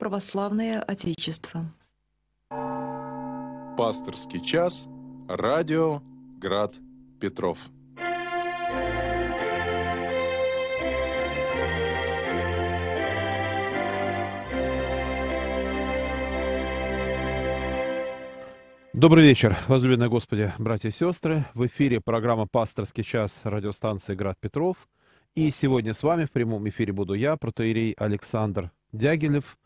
[0.00, 1.66] православное Отечество.
[3.76, 4.88] Пасторский час.
[5.28, 6.00] Радио
[6.38, 6.72] Град
[7.20, 7.68] Петров.
[18.94, 21.44] Добрый вечер, возлюбленные Господи, братья и сестры.
[21.52, 24.88] В эфире программа «Пасторский час» радиостанции «Град Петров».
[25.34, 29.58] И сегодня с вами в прямом эфире буду я, протеерей Александр Дягилев,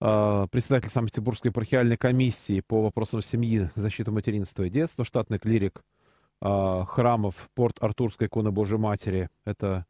[0.00, 5.82] председатель Санкт-Петербургской епархиальной комиссии по вопросам семьи, защиты материнства и детства, штатный клирик
[6.40, 9.28] а, храмов Порт-Артурской иконы Божьей Матери.
[9.44, 9.84] Это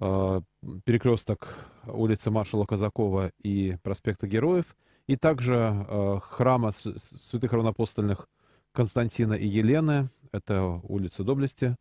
[0.00, 0.40] а,
[0.84, 1.54] перекресток
[1.86, 4.74] улицы маршала Казакова и проспекта Героев–
[5.06, 8.28] и также э, храма святых равнопостольных
[8.72, 11.76] Константина и Елены, это улица Доблести,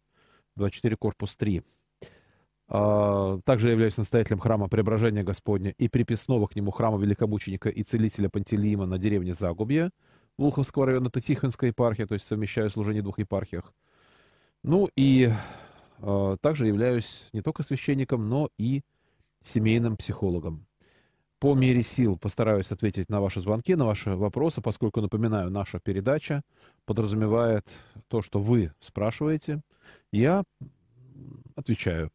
[0.58, 1.64] 24, корпус 3.
[2.76, 8.30] А, также являюсь настоятелем храма Преображения Господня и приписного к нему храма великомученика и целителя
[8.30, 9.91] Пантелеима на деревне Загубье,
[10.40, 13.72] Волховского района, это Тихвинская епархия, то есть совмещаю служение в двух епархиях.
[14.64, 15.31] Ну и
[16.00, 18.81] э, также являюсь не только священником, но и
[19.44, 20.66] семейным психологом.
[21.38, 26.42] По мере сил постараюсь ответить на ваши звонки, на ваши вопросы, поскольку, напоминаю, наша передача
[26.86, 27.69] подразумевает
[28.08, 29.62] то, что вы спрашиваете.
[30.12, 30.44] Я
[31.56, 32.09] отвечаю,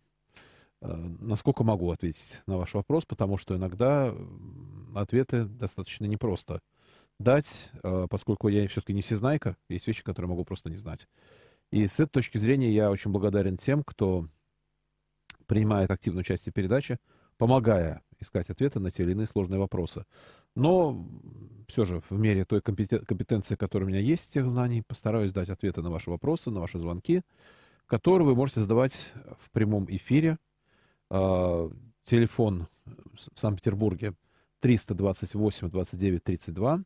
[0.81, 4.15] насколько могу ответить на ваш вопрос, потому что иногда
[4.95, 6.61] ответы достаточно непросто
[7.19, 11.09] дать, э, поскольку я все-таки не всезнайка, есть вещи, которые могу просто не знать.
[11.71, 14.29] И с этой точки зрения я очень благодарен тем, кто
[15.47, 16.99] принимает активную часть передачи,
[17.37, 20.05] помогая искать ответы на те или иные сложные вопросы.
[20.55, 21.07] Но
[21.69, 25.83] все же в мере той компетенции, которая у меня есть, тех знаний, постараюсь дать ответы
[25.83, 27.23] на ваши вопросы, на ваши звонки,
[27.87, 30.39] которые вы можете задавать в прямом эфире.
[31.11, 31.71] А,
[32.03, 34.15] телефон в Санкт-Петербурге
[34.61, 36.83] 328 29 32,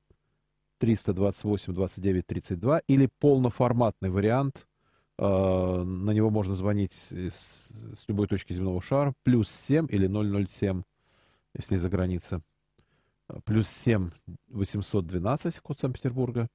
[0.78, 4.66] 328 29 32 или полноформатный вариант–
[5.18, 9.14] а, на него можно звонить с, с любой точки земного шара.
[9.22, 10.08] Плюс 7 или
[10.46, 10.82] 007,
[11.55, 12.42] если из-за границы.
[13.28, 14.11] А, плюс 7
[14.48, 16.48] 812, код Санкт-Петербурга.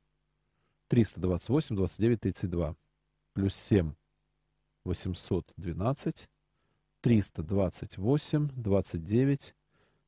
[0.89, 2.75] 328 29 32.
[3.33, 3.93] Плюс 7
[4.83, 6.29] 812
[7.07, 9.55] 328 29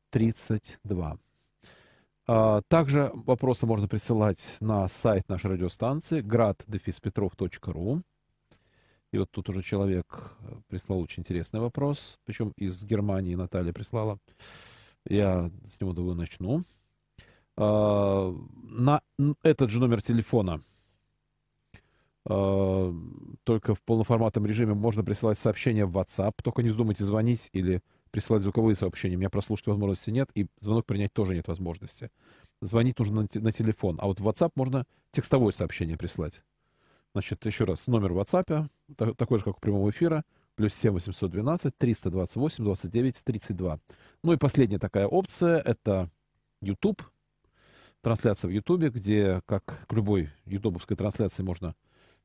[0.09, 1.17] 32.
[2.67, 8.01] Также вопросы можно присылать на сайт нашей радиостанции grad-petrov.ru.
[9.13, 14.19] И вот тут уже человек э, прислал очень интересный вопрос, причем из Германии Наталья прислала.
[15.05, 16.63] Я с него, думаю, начну.
[17.55, 19.01] А, на
[19.41, 20.61] этот же номер телефона
[22.29, 26.33] только в полноформатном режиме можно присылать сообщения в WhatsApp.
[26.43, 27.81] Только не вздумайте звонить или
[28.11, 29.15] присылать звуковые сообщения.
[29.15, 32.11] У меня прослушать возможности нет, и звонок принять тоже нет возможности.
[32.61, 33.97] Звонить нужно на, на телефон.
[33.99, 36.43] А вот в WhatsApp можно текстовое сообщение прислать.
[37.13, 38.67] Значит, еще раз, номер WhatsApp,
[39.15, 40.23] такой же, как у прямого эфира,
[40.53, 43.79] плюс 7 812 328 29 32.
[44.23, 46.11] Ну и последняя такая опция, это
[46.61, 47.01] YouTube,
[48.01, 51.73] трансляция в YouTube, где, как к любой ютубовской трансляции, можно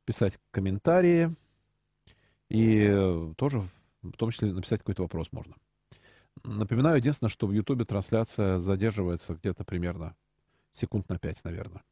[0.04, 1.34] писать комментарии,
[2.48, 3.66] и тоже,
[4.02, 5.54] в том числе, написать какой-то вопрос можно.
[6.42, 10.14] Напоминаю, единственное, что в YouTube трансляция задерживается где-то примерно
[10.72, 11.82] секунд на 5, наверное.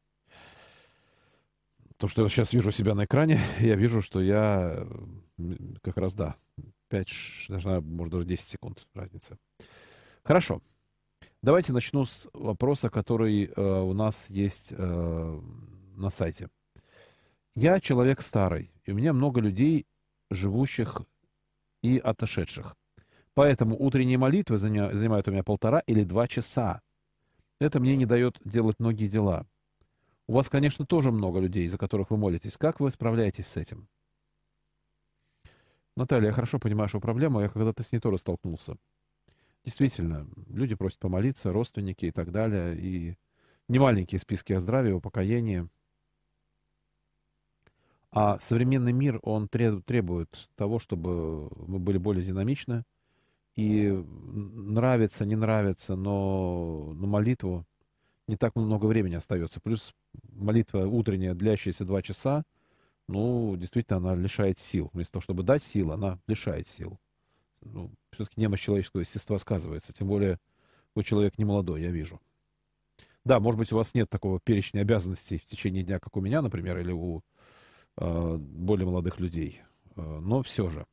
[1.97, 4.85] То, что я сейчас вижу себя на экране, я вижу, что я
[5.81, 6.35] как раз, да,
[6.89, 7.09] 5,
[7.49, 9.37] даже, может, даже 10 секунд разница.
[10.23, 10.61] Хорошо.
[11.41, 15.41] Давайте начну с вопроса, который э, у нас есть э,
[15.95, 16.49] на сайте.
[17.55, 19.85] Я человек старый, и у меня много людей,
[20.31, 21.03] живущих
[21.81, 22.75] и отошедших.
[23.35, 26.81] Поэтому утренние молитвы занимают у меня полтора или два часа.
[27.59, 29.45] Это мне не дает делать многие дела.
[30.27, 32.57] У вас, конечно, тоже много людей, за которых вы молитесь.
[32.57, 33.87] Как вы справляетесь с этим?
[35.95, 37.41] Наталья, я хорошо понимаю вашу проблему.
[37.41, 38.77] Я когда-то с ней тоже столкнулся.
[39.63, 42.75] Действительно, люди просят помолиться, родственники и так далее.
[42.77, 43.17] И
[43.67, 45.67] немаленькие списки о здравии, о покаянии.
[48.15, 52.83] А современный мир, он требует того, чтобы мы были более динамичны.
[53.55, 57.65] И нравится, не нравится, но на молитву
[58.27, 59.59] не так много времени остается.
[59.59, 59.93] Плюс
[60.31, 62.43] молитва утренняя, длящаяся два часа,
[63.07, 64.89] ну, действительно, она лишает сил.
[64.93, 66.99] Вместо того, чтобы дать сил, она лишает сил.
[67.61, 69.91] Ну, все-таки немощь человеческого естества сказывается.
[69.91, 70.39] Тем более,
[70.95, 72.21] вы человек не молодой, я вижу.
[73.25, 76.41] Да, может быть, у вас нет такого перечня обязанностей в течение дня, как у меня,
[76.41, 77.23] например, или у
[77.95, 79.63] более молодых людей.
[79.95, 80.85] Э, но все же.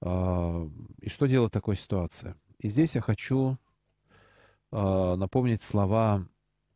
[0.00, 0.68] Э,
[1.00, 2.34] и что делать в такой ситуации?
[2.58, 3.58] И здесь я хочу
[4.72, 6.26] э, напомнить слова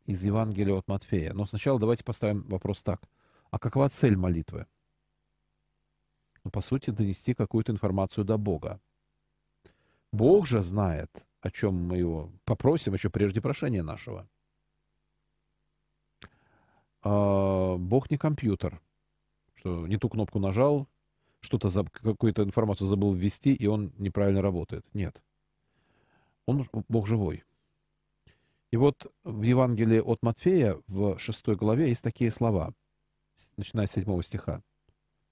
[0.07, 1.33] из Евангелия от Матфея.
[1.33, 3.03] Но сначала давайте поставим вопрос так.
[3.51, 4.67] А какова цель молитвы?
[6.45, 8.81] Ну, по сути, донести какую-то информацию до Бога.
[10.11, 14.29] Бог же знает, о чем мы его попросим еще прежде прошения нашего.
[17.03, 18.81] А, Бог не компьютер,
[19.55, 20.89] что не ту кнопку нажал,
[21.41, 24.87] что-то, за, какую-то информацию забыл ввести, и он неправильно работает.
[24.95, 25.21] Нет.
[26.47, 27.45] Он Бог живой.
[28.71, 32.73] И вот в Евангелии от Матфея в 6 главе есть такие слова,
[33.57, 34.63] начиная с 7 стиха.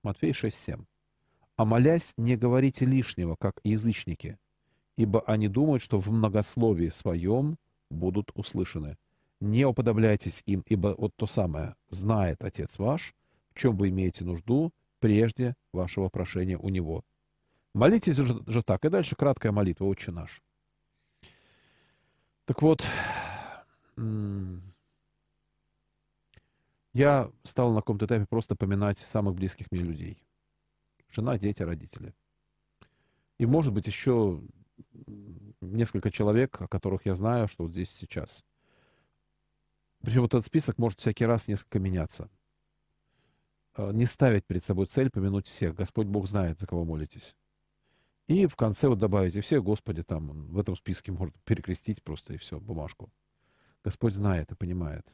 [0.02, 0.84] Матфей 6:7.
[1.56, 4.38] «А молясь, не говорите лишнего, как язычники,
[4.96, 7.56] ибо они думают, что в многословии своем
[7.90, 8.96] будут услышаны.
[9.40, 13.14] Не уподобляйтесь им, ибо вот то самое знает Отец ваш,
[13.52, 17.04] в чем вы имеете нужду, прежде вашего прошения у Него.
[17.72, 18.84] Молитесь же, же так.
[18.84, 20.42] И дальше краткая молитва, Отче наш.
[22.44, 22.84] Так вот,
[26.92, 30.22] я стал на каком-то этапе просто поминать самых близких мне людей.
[31.08, 32.12] Жена, дети, родители.
[33.38, 34.42] И, может быть, еще
[35.60, 38.44] несколько человек, о которых я знаю, что вот здесь сейчас.
[40.02, 42.30] Причем вот этот список может всякий раз несколько меняться.
[43.74, 45.74] А, не ставить перед собой цель помянуть всех.
[45.74, 47.36] Господь Бог знает, за кого молитесь.
[48.26, 52.38] И в конце вот добавите все, Господи, там в этом списке можно перекрестить просто и
[52.38, 53.10] все, бумажку.
[53.82, 55.06] Господь знает и понимает.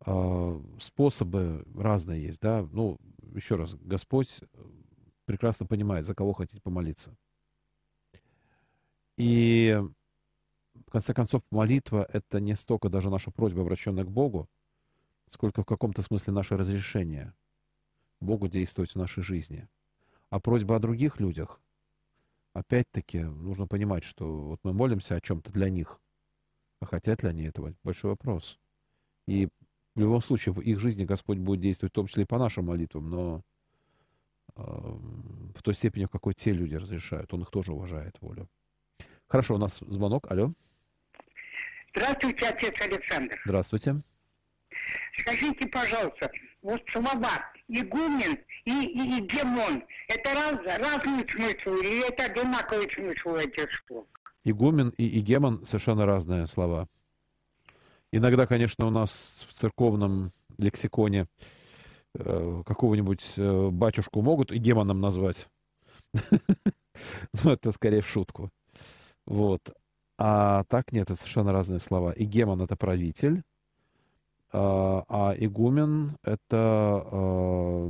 [0.00, 2.66] А, способы разные есть, да.
[2.72, 2.98] Ну,
[3.34, 4.40] еще раз, Господь
[5.24, 7.16] прекрасно понимает, за кого хотите помолиться.
[9.16, 9.78] И
[10.74, 14.48] в конце концов, молитва— это не столько даже наша просьба, обращенная к Богу,
[15.28, 17.34] сколько в каком-то смысле наше разрешение
[18.20, 19.68] Богу действовать в нашей жизни.
[20.30, 21.60] А просьба о других людях,
[22.54, 26.00] опять-таки, нужно понимать, что вот мы молимся о чем-то для них,
[26.80, 27.74] а хотят ли они этого?
[27.84, 28.58] Большой вопрос.
[29.26, 29.48] И
[29.94, 32.66] в любом случае в их жизни Господь будет действовать, в том числе и по нашим
[32.66, 33.42] молитвам, но
[34.56, 37.32] э, в той степени, в какой те люди разрешают.
[37.34, 38.48] Он их тоже уважает волю.
[39.32, 40.30] Хорошо, у нас звонок.
[40.30, 40.52] Алло.
[41.96, 43.40] Здравствуйте, отец Александр.
[43.46, 44.02] Здравствуйте.
[45.16, 46.30] Скажите, пожалуйста,
[46.60, 53.36] вот слова игумен и, и, и демон, это раз, разный смысл или это одинаковый смысл
[53.36, 54.06] этих слов?
[54.44, 56.86] Игумен и игемон совершенно разные слова.
[58.10, 61.26] Иногда, конечно, у нас в церковном лексиконе
[62.18, 65.48] э, какого-нибудь э, батюшку могут игемоном назвать.
[67.44, 68.50] Но это скорее в шутку.
[69.26, 69.60] Вот.
[70.18, 72.12] А так нет, это совершенно разные слова.
[72.16, 73.42] Игемон— это правитель,
[74.52, 77.88] а, а игумен— это, э,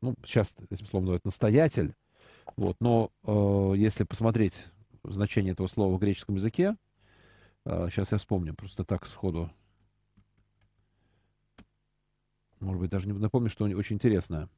[0.00, 1.94] ну, сейчас этим словом называют настоятель.
[2.56, 2.76] Вот.
[2.80, 3.10] Но
[3.74, 4.66] если посмотреть
[5.12, 6.76] значение этого слова в греческом языке.
[7.64, 9.50] Сейчас а, я вспомню, просто так сходу.
[12.60, 14.48] Может быть, даже не напомню, что очень интересное.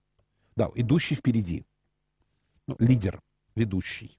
[0.55, 1.65] Да, идущий впереди.
[2.67, 3.21] Ну, лидер,
[3.55, 4.19] ведущий.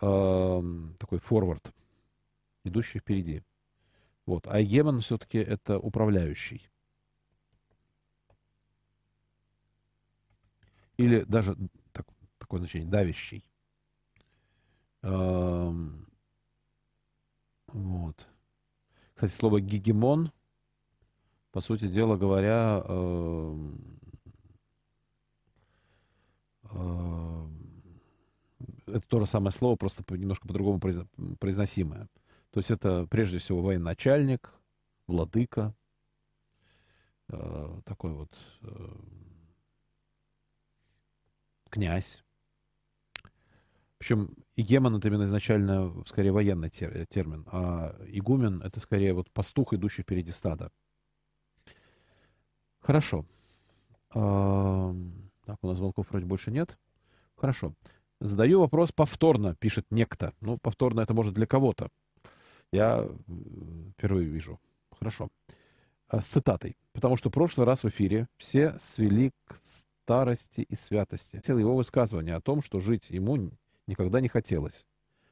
[0.00, 1.72] Эм, такой форвард.
[2.64, 3.42] Идущий впереди.
[4.26, 4.46] Вот.
[4.48, 6.68] А Егемон все-таки это управляющий.
[10.96, 11.56] Или даже
[11.92, 12.06] так,
[12.38, 13.44] такое значение, давящий.
[15.02, 15.96] Вот.
[19.14, 20.32] Кстати, слово гегемон,
[21.52, 22.82] по сути дела говоря,
[28.90, 32.08] это то же самое слово, просто немножко по-другому произносимое.
[32.50, 34.52] То есть это прежде всего военачальник,
[35.06, 35.74] владыка,
[37.28, 38.96] э, такой вот э,
[41.70, 42.22] князь.
[43.98, 50.02] Причем игемон это именно изначально скорее военный термин, а игумен это скорее вот пастух, идущий
[50.02, 50.72] впереди стада.
[52.80, 53.26] Хорошо.
[54.08, 54.22] Так,
[55.62, 56.78] у нас звонков вроде больше нет.
[57.36, 57.74] Хорошо.
[58.20, 60.34] Задаю вопрос повторно, пишет некто.
[60.40, 61.88] Ну, повторно это может для кого-то.
[62.72, 63.08] Я
[63.94, 64.60] впервые вижу.
[64.98, 65.30] Хорошо.
[66.08, 66.76] А, с цитатой.
[66.92, 69.58] Потому что в прошлый раз в эфире все свели к
[70.04, 71.40] старости и святости.
[71.46, 73.52] Его высказывание о том, что жить ему
[73.86, 74.84] никогда не хотелось.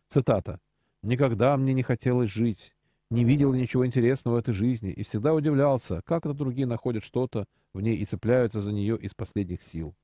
[0.09, 0.59] Цитата.
[1.03, 2.75] «Никогда мне не хотелось жить,
[3.11, 7.45] не видел ничего интересного в этой жизни и всегда удивлялся, как это другие находят что-то
[7.73, 9.95] в ней и цепляются за нее из последних сил.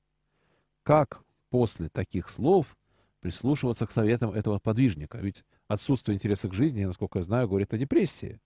[0.84, 1.20] Как
[1.54, 2.76] после таких слов
[3.20, 5.18] прислушиваться к советам этого подвижника?
[5.18, 8.40] Ведь отсутствие интереса к жизни, насколько я знаю, говорит о депрессии.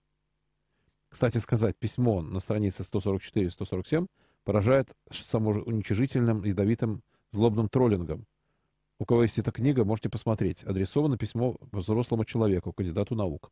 [1.09, 4.05] Кстати сказать, письмо на странице 144-147
[4.43, 7.01] поражает самоуничижительным, ядовитым,
[7.31, 8.27] злобным троллингом,
[8.99, 10.63] У кого есть эта книга, можете посмотреть.
[10.63, 13.51] Адресовано письмо взрослому человеку, кандидату наук.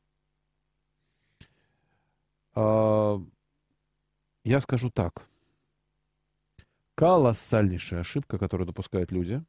[2.54, 3.20] А,
[4.44, 5.28] я скажу так.
[6.98, 9.44] Колоссальнейшая ошибка, которую допускают люди,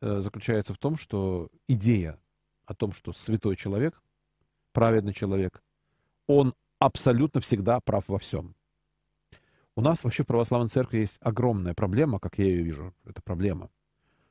[0.00, 2.18] э, заключается в том, что идея
[2.64, 4.02] о том, что святой человек,
[4.72, 5.62] праведный человек,
[6.26, 8.56] он абсолютно всегда прав во всем.
[9.76, 13.70] У нас вообще в православной церкви есть огромная проблема, как я ее вижу, это проблема,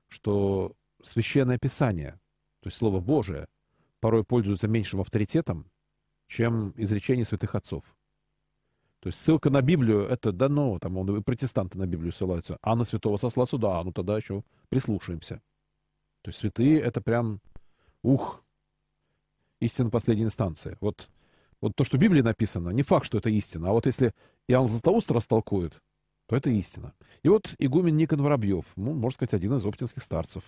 [0.09, 2.19] что священное писание,
[2.59, 3.47] то есть Слово Божие,
[4.01, 5.71] порой пользуется меньшим авторитетом,
[6.27, 7.85] чем изречение святых отцов.
[9.01, 12.75] То есть ссылка на Библию, это да ну, там он, протестанты на Библию ссылаются, а
[12.75, 15.41] на святого сослаться, да, ну тогда еще прислушаемся.
[16.21, 17.39] То есть святые это прям,
[18.03, 18.43] ух,
[19.61, 20.77] истина последней инстанции.
[20.81, 21.09] Вот
[21.61, 23.69] вот то, что в Библии написано, не факт, что это истина.
[23.69, 24.13] А вот если
[24.47, 25.73] Иоанн Златоуст растолкует,
[26.27, 26.93] то это истина.
[27.23, 30.43] И вот игумен Никон Воробьев, ну, можно сказать, один из оптинских старцев.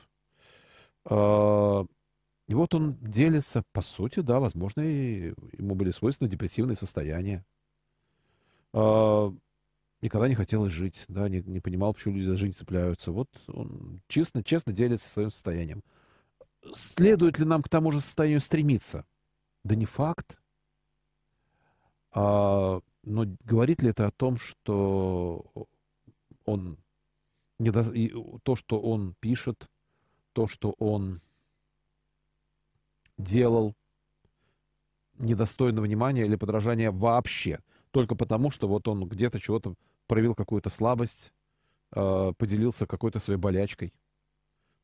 [1.05, 1.85] А,
[2.47, 7.43] и вот он делится, по сути, да, возможно, ему были свойственны депрессивные состояния.
[8.73, 9.33] А,
[10.01, 13.11] никогда не хотелось жить, да, не, не понимал, почему люди за жизнь цепляются.
[13.11, 15.83] Вот он честно, честно делится своим состоянием.
[16.73, 19.05] Следует ли нам к тому же состоянию стремиться?
[19.63, 20.39] Да не факт.
[22.11, 25.45] А, но говорит ли это о том, что
[26.45, 26.77] он
[27.59, 27.81] не до...
[27.81, 28.13] и
[28.43, 29.69] то, что он пишет,
[30.33, 31.21] то, что он
[33.17, 33.75] делал,
[35.17, 37.59] недостойно внимания или подражания вообще,
[37.91, 39.75] только потому, что вот он где-то чего-то
[40.07, 41.33] проявил какую-то слабость,
[41.93, 43.93] э, поделился какой-то своей болячкой.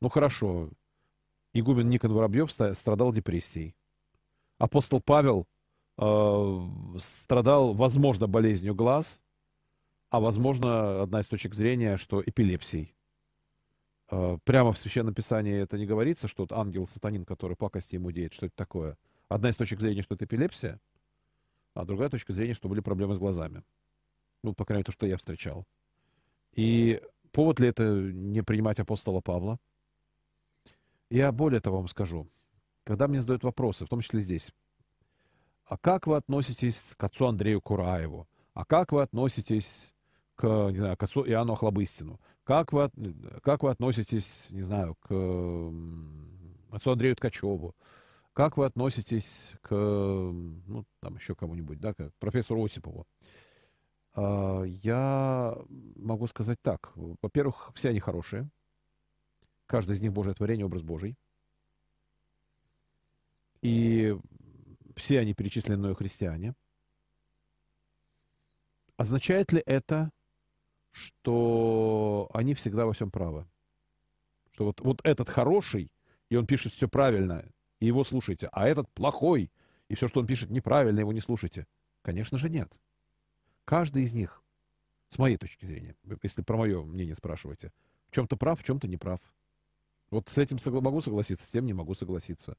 [0.00, 0.70] Ну хорошо,
[1.52, 3.74] игумен Никон Воробьев страдал депрессией.
[4.58, 5.46] Апостол Павел
[5.98, 6.60] Э,
[6.98, 9.20] страдал, возможно, болезнью глаз,
[10.10, 12.94] а возможно, одна из точек зрения, что эпилепсией.
[14.10, 18.32] Э, прямо в Священном Писании это не говорится, что вот ангел-сатанин, который пакости ему деет,
[18.32, 18.96] что это такое.
[19.28, 20.80] Одна из точек зрения, что это эпилепсия,
[21.78, 23.62] а другая точка зрения, что были проблемы с глазами.
[24.42, 25.64] Ну, по крайней мере, то, что я встречал.
[26.52, 29.60] И повод ли это не принимать апостола Павла?
[31.08, 32.28] Я более того вам скажу.
[32.82, 34.52] Когда мне задают вопросы, в том числе здесь,
[35.66, 38.26] а как вы относитесь к отцу Андрею Кураеву?
[38.54, 39.92] А как вы относитесь
[40.34, 42.20] к, не знаю, к отцу Иоанну Охлобыстину?
[42.42, 42.90] Как вы,
[43.44, 45.12] как вы относитесь, не знаю, к
[46.74, 47.76] отцу Андрею Ткачеву?
[48.38, 53.04] Как вы относитесь к, ну, там еще кому-нибудь, да, к профессору Осипову?
[54.14, 55.58] А, я
[55.96, 56.92] могу сказать так.
[56.94, 58.48] Во-первых, все они хорошие.
[59.66, 61.16] Каждый из них Божье творение, образ Божий.
[63.60, 64.16] И
[64.94, 66.54] все они перечисленные христиане.
[68.96, 70.12] Означает ли это,
[70.92, 73.48] что они всегда во всем правы?
[74.52, 75.90] Что вот, вот этот хороший,
[76.28, 77.44] и он пишет все правильно,
[77.80, 79.50] и его слушайте, а этот плохой,
[79.88, 81.66] и все, что он пишет неправильно, его не слушайте?
[82.02, 82.70] Конечно же нет.
[83.64, 84.42] Каждый из них,
[85.08, 87.72] с моей точки зрения, если про мое мнение спрашиваете,
[88.08, 89.20] в чем-то прав, в чем-то не прав.
[90.10, 92.56] Вот с этим могу согласиться, с тем не могу согласиться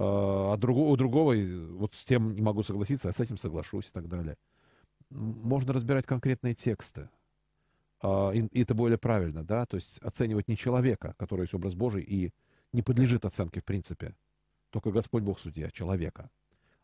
[0.00, 1.34] а другого, у другого,
[1.72, 4.36] вот с тем не могу согласиться, а с этим соглашусь и так далее.
[5.10, 7.08] Можно разбирать конкретные тексты.
[8.00, 11.74] А, и, и это более правильно, да, то есть оценивать не человека, который есть образ
[11.74, 12.32] Божий и
[12.72, 14.14] не подлежит оценке в принципе.
[14.70, 16.30] Только Господь Бог судья, человека.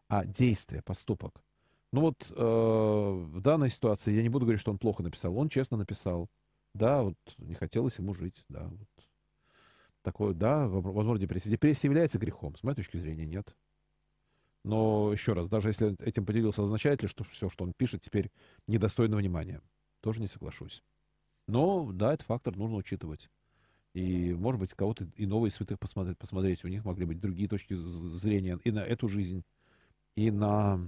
[0.09, 1.43] А действие, поступок.
[1.93, 5.37] Ну вот э, в данной ситуации я не буду говорить, что он плохо написал.
[5.37, 6.29] Он честно написал.
[6.75, 8.88] Да, вот не хотелось ему жить, да, вот
[10.03, 11.50] такое, да, возможно, депрессия.
[11.50, 13.55] Депрессия является грехом, с моей точки зрения, нет.
[14.64, 18.31] Но еще раз, даже если этим поделился, означает ли, что все, что он пишет, теперь
[18.67, 19.61] недостойно внимания?
[20.00, 20.83] Тоже не соглашусь.
[21.47, 23.31] Но, да, этот фактор нужно учитывать.
[23.95, 26.65] И, может быть, кого-то иного из святых посмотреть, посмотреть.
[26.65, 29.45] У них могли быть другие точки зрения и на эту жизнь,
[30.17, 30.81] и на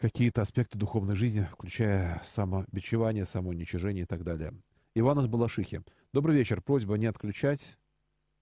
[0.00, 4.52] какие-то аспекты духовной жизни, включая самобичевание, самоуничижение и так далее.
[4.94, 5.82] Иван из Балашихи.
[6.12, 6.60] Добрый вечер.
[6.60, 7.78] Просьба не отключать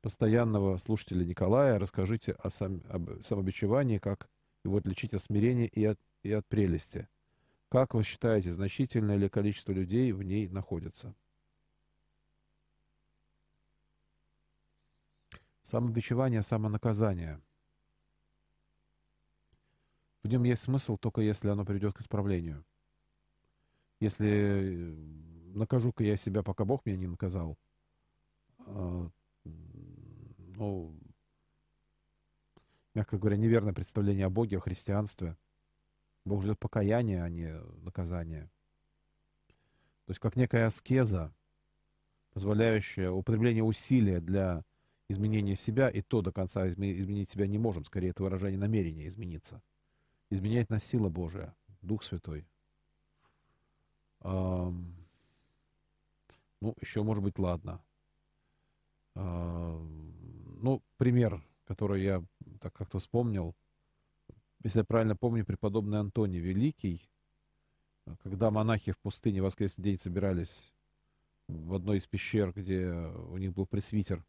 [0.00, 1.79] постоянного слушателя Николая.
[1.79, 4.29] Расскажите о сам, об самобичевании, как
[4.65, 7.09] его отличить от смирения и от, и от прелести.
[7.71, 11.15] Как вы считаете, значительное ли количество людей в ней находится?
[15.62, 17.41] Самобичевание, самонаказание.
[20.25, 22.65] В нем есть смысл только если оно приведет к исправлению.
[24.00, 24.93] Если
[25.55, 27.57] накажу-ка я себя, пока Бог меня не наказал.
[28.59, 29.09] А,
[29.45, 30.99] ну,
[32.95, 35.37] мягко говоря, неверное представление о Боге, о христианстве.
[36.30, 38.49] Бог ждет покаяния, а не наказания.
[40.06, 41.34] То есть как некая аскеза,
[42.32, 44.62] позволяющее употребление усилия для
[45.08, 49.60] изменения себя, и то до конца изменить себя не можем, скорее это выражение намерения измениться.
[50.30, 52.46] Изменяет нас сила Божия, Дух Святой.
[54.20, 54.94] Эм,
[56.60, 57.82] ну, еще, может быть, ладно.
[59.16, 62.22] Эм, ну, пример, который я
[62.60, 63.56] так как-то вспомнил.
[64.62, 67.09] Если я правильно помню, преподобный Антоний Великий,
[68.23, 70.71] когда монахи в пустыне в воскресный день собирались
[71.49, 74.23] в одной из пещер, где у них был пресвитер,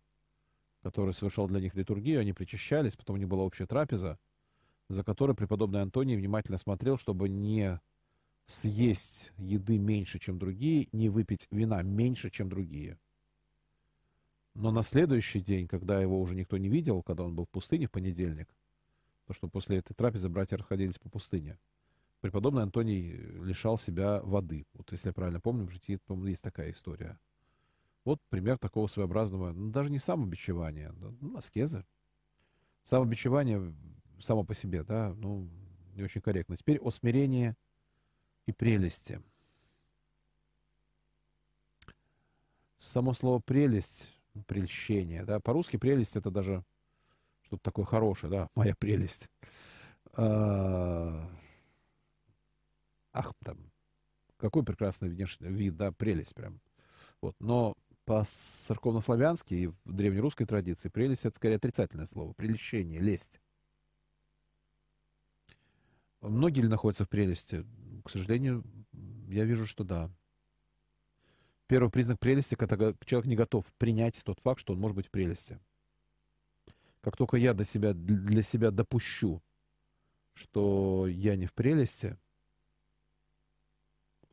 [0.83, 4.17] который совершал для них литургию, они причащались, потом у них была общая трапеза,
[4.87, 7.81] за которой преподобный Антоний внимательно смотрел, чтобы не
[8.45, 12.97] съесть еды меньше, чем другие, не выпить вина меньше, чем другие.
[14.53, 17.87] Но на следующий день, когда его уже никто не видел, когда он был в пустыне
[17.87, 18.47] в понедельник,
[19.31, 21.57] то что после этой трапезы братья расходились по пустыне,
[22.19, 24.65] преподобный Антоний лишал себя воды.
[24.73, 27.17] Вот если я правильно помню, в житии, по есть такая история.
[28.03, 31.85] Вот пример такого своеобразного, ну, даже не самобичевания, ну, аскезы.
[32.83, 33.73] Самобичевание
[34.19, 35.49] само по себе, да, ну,
[35.93, 36.57] не очень корректно.
[36.57, 37.55] Теперь о смирении
[38.47, 39.21] и прелести.
[42.77, 44.09] Само слово «прелесть»,
[44.45, 46.65] «прельщение», да, по-русски «прелесть»— это даже
[47.51, 49.27] что-то такое хорошее, да, моя прелесть.
[50.13, 51.29] А,
[53.11, 53.57] ах, там,
[54.37, 56.61] какой прекрасный внешний вид, да, прелесть прям.
[57.19, 63.41] Вот, но по-церковнославянски и в древнерусской традиции прелесть— это скорее отрицательное слово, прельщение, лесть.
[66.21, 67.65] Многие ли находятся в прелести?
[68.05, 68.63] К сожалению,
[69.27, 70.09] я вижу, что да.
[71.67, 75.11] Первый признак прелести, когда человек не готов принять тот факт, что он может быть в
[75.11, 75.59] прелести.
[77.01, 79.41] Как только я для себя, для себя допущу,
[80.33, 82.17] что я не в прелести,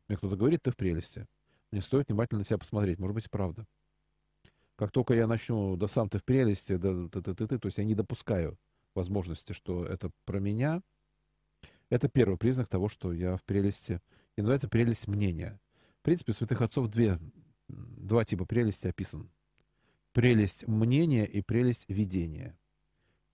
[0.07, 1.27] мне кто-то говорит, ты в прелести,
[1.71, 3.65] мне стоит внимательно на себя посмотреть, может быть, правда.
[4.75, 7.67] Как только я начну, да сам ты в прелести, да ты, ты, ты, ты, то
[7.67, 8.57] есть я не допускаю
[8.95, 10.81] возможности, что это про меня–
[11.89, 13.99] это первый признак того, что я в прелести.
[14.35, 15.59] И называется прелесть мнения.
[15.99, 17.19] В принципе, святых отцов две,
[17.67, 19.29] два типа прелести описан.
[20.13, 22.57] Прелесть мнения и прелесть видения.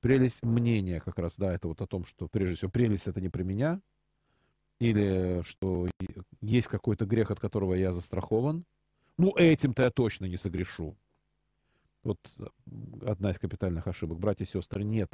[0.05, 3.29] Прелесть мнения как раз, да, это вот о том, что прежде всего прелесть это не
[3.29, 3.81] про меня,
[4.77, 5.87] или что
[6.41, 8.65] есть какой-то грех, от которого я застрахован.
[9.17, 10.95] Ну, этим-то я точно не согрешу.
[12.03, 12.19] Вот
[13.03, 14.19] одна из капитальных ошибок.
[14.19, 15.11] Братья и сестры, нет.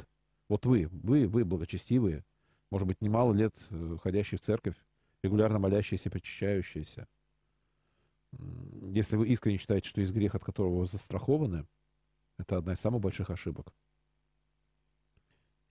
[0.50, 2.22] Вот вы, вы, вы благочестивые,
[2.70, 4.76] может быть, немало лет э, ходящий в церковь,
[5.22, 7.08] регулярно молящийся, причащающийся.
[8.90, 11.66] Если вы искренне считаете, что есть грех, от которого вы застрахованы,
[12.36, 13.72] это одна из самых больших ошибок.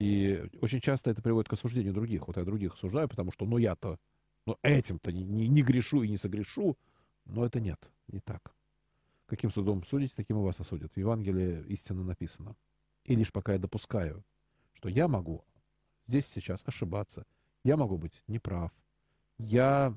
[0.01, 2.25] И очень часто это приводит к осуждению других.
[2.25, 3.99] Вот я других осуждаю, потому что, ну, я-то,
[4.47, 6.75] ну, этим-то не, не, не грешу и не согрешу.
[7.25, 8.55] Но это нет, не так.
[9.27, 10.91] Каким судом судите, таким и вас осудят.
[10.95, 12.55] В Евангелии истинно написано.
[13.03, 14.25] И лишь пока я допускаю,
[14.73, 15.45] что я могу,
[16.07, 17.27] здесь сейчас ошибаться.
[17.63, 18.71] Я могу быть неправ.
[19.37, 19.95] Я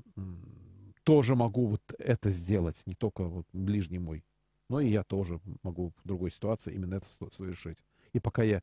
[1.01, 4.23] тоже могу вот это сделать, не только вот ближний мой,
[4.69, 7.79] но и я тоже могу в другой ситуации именно это совершить.
[8.13, 8.61] И пока я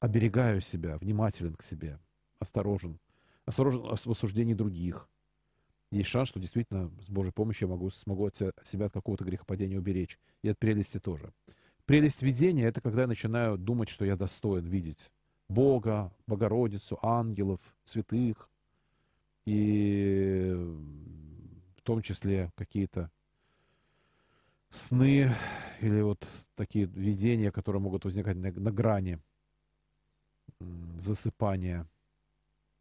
[0.00, 1.98] оберегаю себя, внимателен к себе,
[2.38, 2.98] осторожен,
[3.44, 5.08] осторожен в осуждении других,
[5.90, 9.78] есть шанс, что действительно с Божьей помощью я могу, смогу от себя от какого-то грехопадения
[9.78, 10.18] уберечь.
[10.42, 11.32] И от прелести тоже.
[11.86, 15.10] Прелесть видения— это когда я начинаю думать, что я достоин видеть
[15.48, 18.50] Бога, Богородицу, ангелов, святых,
[19.46, 20.52] и
[21.78, 23.10] в том числе какие-то
[24.68, 25.34] сны
[25.80, 26.22] или вот
[26.54, 29.20] такие видения, которые могут возникать на, на грани
[30.98, 31.86] засыпания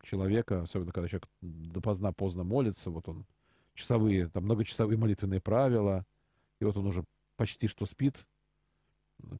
[0.03, 3.25] человека, особенно когда человек допоздна поздно молится, вот он
[3.73, 6.05] часовые, там многочасовые молитвенные правила,
[6.59, 7.03] и вот он уже
[7.35, 8.25] почти что спит,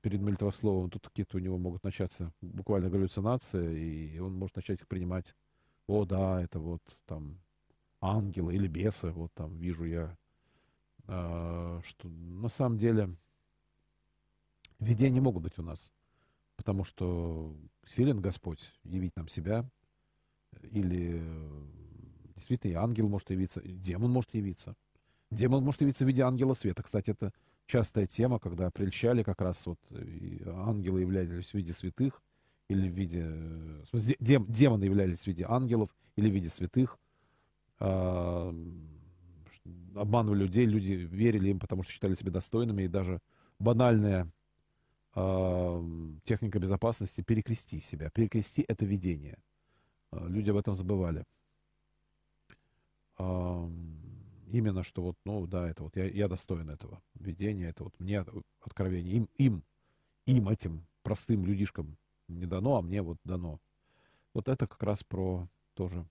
[0.02, 4.88] перед молитвословом, тут какие-то у него могут начаться буквально галлюцинации, и он может начать их
[4.88, 5.36] принимать.
[5.88, 7.40] О, да, это вот там
[8.02, 10.18] ангелы или бесы, вот там вижу я,
[11.08, 13.16] а, что на самом деле
[14.80, 15.92] видения могут быть у нас,
[16.58, 19.66] потому что силен Господь явить нам себя,
[20.72, 21.22] или
[22.36, 24.76] действительно и ангел может явиться, и демон может явиться.
[25.32, 26.84] Демон может явиться в виде ангела света.
[26.84, 27.32] Кстати, это
[27.66, 29.80] частая тема, когда прельщали как раз вот
[30.46, 32.22] ангелы являлись в виде святых
[32.70, 33.24] или в виде...
[33.26, 33.84] Э,
[34.20, 36.98] дем, демоны являлись в виде ангелов или в виде святых.
[37.80, 38.54] А,
[39.96, 43.20] обманывали людей, люди верили им, потому что считали себя достойными, и даже
[43.60, 44.28] банальная а,
[46.26, 48.12] техника безопасности перекрести себя.
[48.12, 49.40] Перекрести это видение.
[50.12, 51.24] А, люди об этом забывали.
[53.18, 58.24] именно что вот, ну да, это вот я, я достоин этого видения, это вот мне
[58.62, 59.64] откровение, им, им,
[60.26, 63.60] им этим простым людишкам не дано, а мне вот дано.
[64.34, 66.06] Вот это как раз про тоже,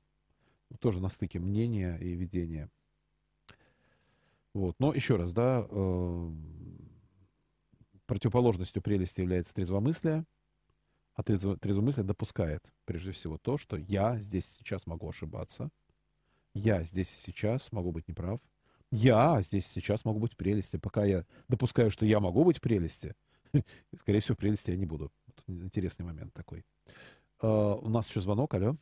[0.81, 2.71] тоже на стыке мнения и видения.
[4.53, 4.75] Вот.
[4.79, 6.31] Но еще раз, да, э,
[8.07, 10.25] противоположностью прелести является трезвомыслие,
[11.15, 15.71] а трезво, трезвомыслие допускает, прежде всего, то, что я здесь сейчас могу ошибаться,
[16.55, 18.41] я здесь и сейчас могу быть неправ,
[18.91, 20.77] я здесь сейчас могу быть в прелести.
[20.77, 23.15] Пока я допускаю, что я могу быть в прелести,
[23.99, 25.13] скорее всего, в прелести я не буду.
[25.47, 26.65] Интересный момент такой.
[27.41, 28.77] Uh, у нас еще звонок, алло.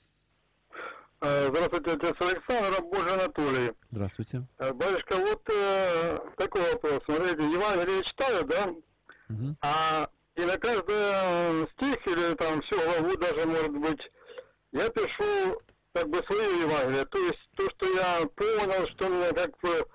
[1.20, 3.72] Э, здравствуйте, отец Александр, Божий Анатолий.
[3.90, 4.46] Здравствуйте.
[4.58, 7.02] Э, батюшка, вот э, такой вопрос.
[7.06, 8.74] Смотрите, Евангелие читаю, да?
[9.34, 9.56] Угу.
[9.62, 14.00] А и на каждый стих или там всю главу даже, может быть,
[14.72, 15.60] я пишу
[15.92, 17.04] как бы свое Евангелие.
[17.06, 19.86] То есть то, что я понял, что мне как бы,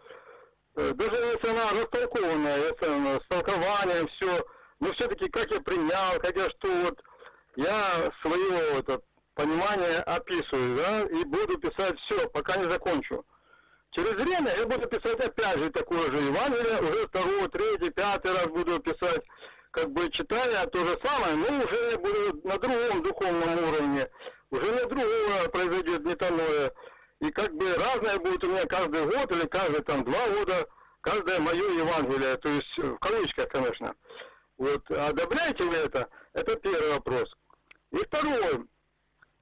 [0.75, 4.45] э, даже если она растолкованная, если с толкованием все,
[4.79, 7.01] но все-таки как я принял, как я что вот,
[7.57, 9.01] я свое это
[9.35, 13.25] понимание описываю, да, и буду писать все, пока не закончу.
[13.99, 18.47] Через время я буду писать опять же такое же Евангелие, уже второй, третий, пятый раз
[18.47, 19.25] буду писать,
[19.71, 24.09] как бы читая то же самое, но уже буду на другом духовном уровне,
[24.51, 26.71] уже на другое произойдет метаноя.
[27.19, 30.65] И как бы разное будет у меня каждый год или каждые там два года,
[31.01, 33.93] каждое мое Евангелие, то есть в кавычках, конечно.
[34.57, 36.07] Вот, одобряете ли это?
[36.31, 37.29] Это первый вопрос.
[37.91, 38.65] И второй,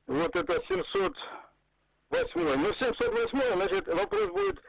[0.08, 0.64] вот это
[2.12, 2.62] 708.
[2.62, 4.62] Ну, 708, значит, вопрос будет,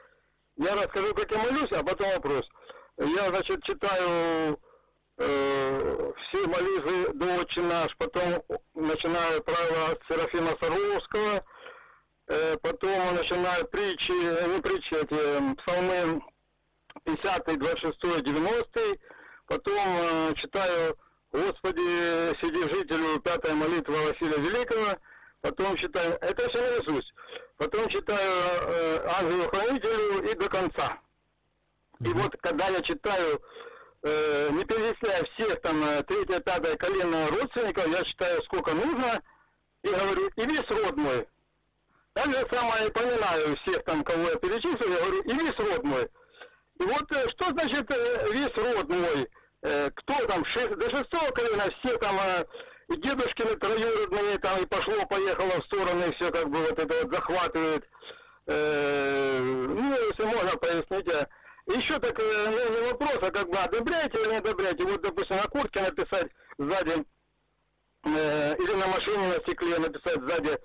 [0.56, 2.48] я расскажу, как я молюсь, а потом вопрос.
[2.98, 4.58] Я, значит, читаю
[5.18, 8.42] э, все молитвы до «Отче наш», потом
[8.74, 11.44] начинаю правила Серафима Саровского,
[12.26, 16.22] э, потом начинаю притчи, не притчи, эти псалмы
[17.04, 18.80] 50, 26, 90,
[19.46, 20.98] потом э, читаю
[21.30, 24.98] «Господи, сиди жителю», пятая молитва Василия Великого,
[25.40, 27.12] потом читаю, это все наизусть,
[27.56, 30.98] потом читаю э, ангелу-хранителю и до конца.
[32.00, 33.42] И вот когда я читаю
[34.02, 39.22] э, не перечисляя всех там э, третье, пятое колено родственников, я считаю, сколько нужно,
[39.82, 41.28] и говорю, и весь род мой.
[42.12, 46.08] Так же самое поминаю всех там, кого я перечислил, я говорю, и весь род мой.
[46.80, 49.28] И вот э, что значит э, весь род мой?
[49.60, 52.14] Кто там, шесть, до шестого колена, все там,
[52.88, 57.12] и дедушкины троюродные, там, и пошло-поехало в стороны, и все как бы вот это вот
[57.12, 57.88] захватывает.
[58.46, 61.28] Ну, если можно, поясните,
[61.68, 64.84] еще так э, не вопрос, а как бы одобряете или не одобряете.
[64.84, 67.04] Вот, допустим, на куртке написать сзади,
[68.04, 70.58] э, или на машине на стекле написать сзади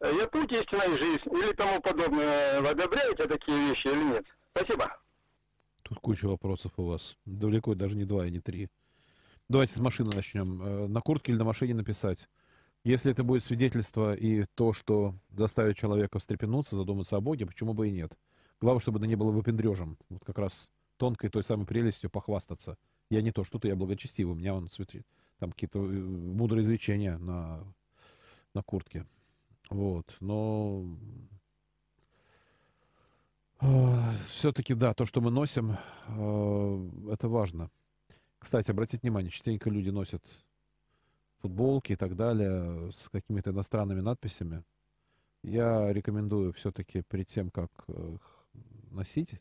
[0.00, 2.62] э, «Я путь истинной жизнь» или тому подобное.
[2.62, 4.24] Вы одобряете такие вещи или нет?
[4.54, 4.96] Спасибо.
[5.82, 7.16] Тут куча вопросов у вас.
[7.26, 8.70] Далеко даже не два и не три.
[9.48, 10.62] Давайте с машины начнем.
[10.62, 12.28] Э, на куртке или на машине написать.
[12.84, 17.88] Если это будет свидетельство и то, что заставит человека встрепенуться, задуматься о Боге, почему бы
[17.88, 18.12] и нет?
[18.60, 19.96] Главное, чтобы это не было выпендрежем.
[20.10, 22.76] Вот как раз тонкой той самой прелестью похвастаться.
[23.08, 25.06] Я не то, что-то я благочестивый, у меня он цветет.
[25.38, 27.64] Там какие-то э, мудрые изречения на,
[28.52, 29.06] на куртке.
[29.70, 30.14] Вот.
[30.20, 30.84] Но
[33.62, 37.70] э, все-таки, да, то, что мы носим, э, это важно.
[38.38, 40.22] Кстати, обратите внимание, частенько люди носят
[41.38, 44.64] футболки и так далее с какими-то иностранными надписями.
[45.42, 47.70] Я рекомендую все-таки перед тем, как
[48.90, 49.40] носить,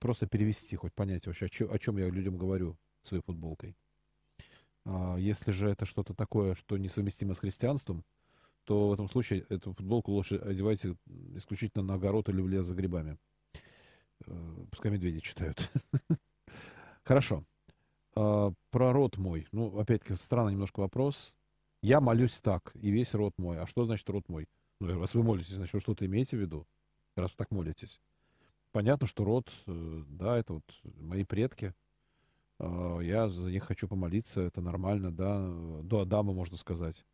[0.00, 3.76] просто перевести, хоть понять вообще, о чем, о чем я людям говорю своей футболкой.
[4.84, 8.04] А если же это что-то такое, что несовместимо с христианством,
[8.64, 10.96] то в этом случае эту футболку лучше одевайте
[11.34, 13.18] исключительно на огород или в лес за грибами.
[14.26, 15.70] Э, пускай медведи читают.
[17.04, 17.44] Хорошо.
[18.16, 19.46] А, про род мой.
[19.52, 21.34] Ну, опять-таки, странный немножко вопрос.
[21.82, 23.58] Я молюсь так, и весь род мой.
[23.58, 24.48] А что значит род мой?
[24.80, 26.66] Ну, раз вы молитесь, значит, вы что-то имеете в виду?
[27.16, 28.00] Раз вы так молитесь.
[28.72, 30.64] Понятно, что род, э, да, это вот
[30.96, 31.74] мои предки.
[32.58, 35.46] А, я за них хочу помолиться, это нормально, да,
[35.82, 37.04] до Адама, можно сказать,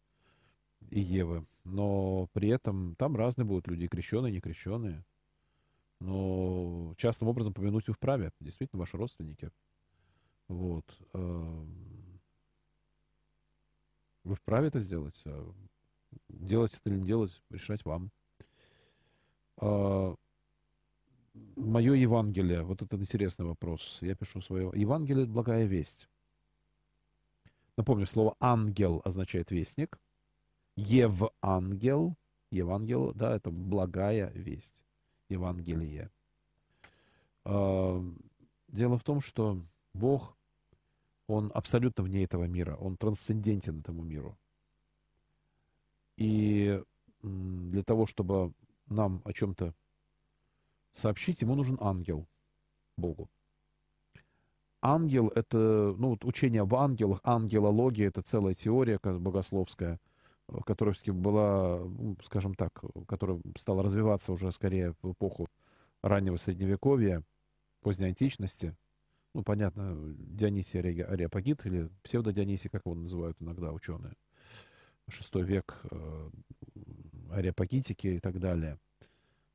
[0.90, 1.44] и Евы.
[1.64, 5.04] Но при этом там разные будут люди, крещеные, не крещеные.
[6.00, 9.50] Но частным образом помянуть вы вправе, действительно, ваши родственники.
[10.50, 10.84] Вот.
[11.12, 11.66] А,
[14.24, 15.22] вы вправе это сделать.
[15.24, 15.52] А
[16.28, 18.10] делать это или не делать, решать вам
[21.56, 23.98] мое Евангелие, вот это интересный вопрос.
[24.00, 24.72] Я пишу свое.
[24.74, 26.08] Евангелие— это благая весть.
[27.76, 29.98] Напомню, слово «ангел» означает «вестник».
[30.76, 32.16] Евангел,
[32.50, 34.82] Евангел, да, это благая весть.
[35.28, 36.10] Евангелие.
[37.44, 38.02] А,
[38.68, 39.62] дело в том, что
[39.94, 40.36] Бог,
[41.30, 44.36] Он абсолютно вне этого мира, Он трансцендентен этому миру.
[46.16, 46.82] И
[47.22, 48.52] для того, чтобы
[48.86, 49.74] нам о чем-то
[50.92, 52.26] сообщить, ему нужен ангел
[52.96, 53.30] Богу.
[54.82, 60.00] Ангел— это, ну, вот учение об ангелах, ангелология— это целая теория богословская,
[60.64, 65.48] которая была, ну, скажем так, которая стала развиваться уже скорее в эпоху
[66.02, 67.22] раннего Средневековья,
[67.82, 68.74] поздней античности.
[69.32, 74.14] Ну, понятно, Дионисий Ариапагит или псевдо-Дионисий, как его называют иногда ученые.
[75.08, 76.30] Шестой век э,
[77.30, 78.78] Ариапагитики и так далее.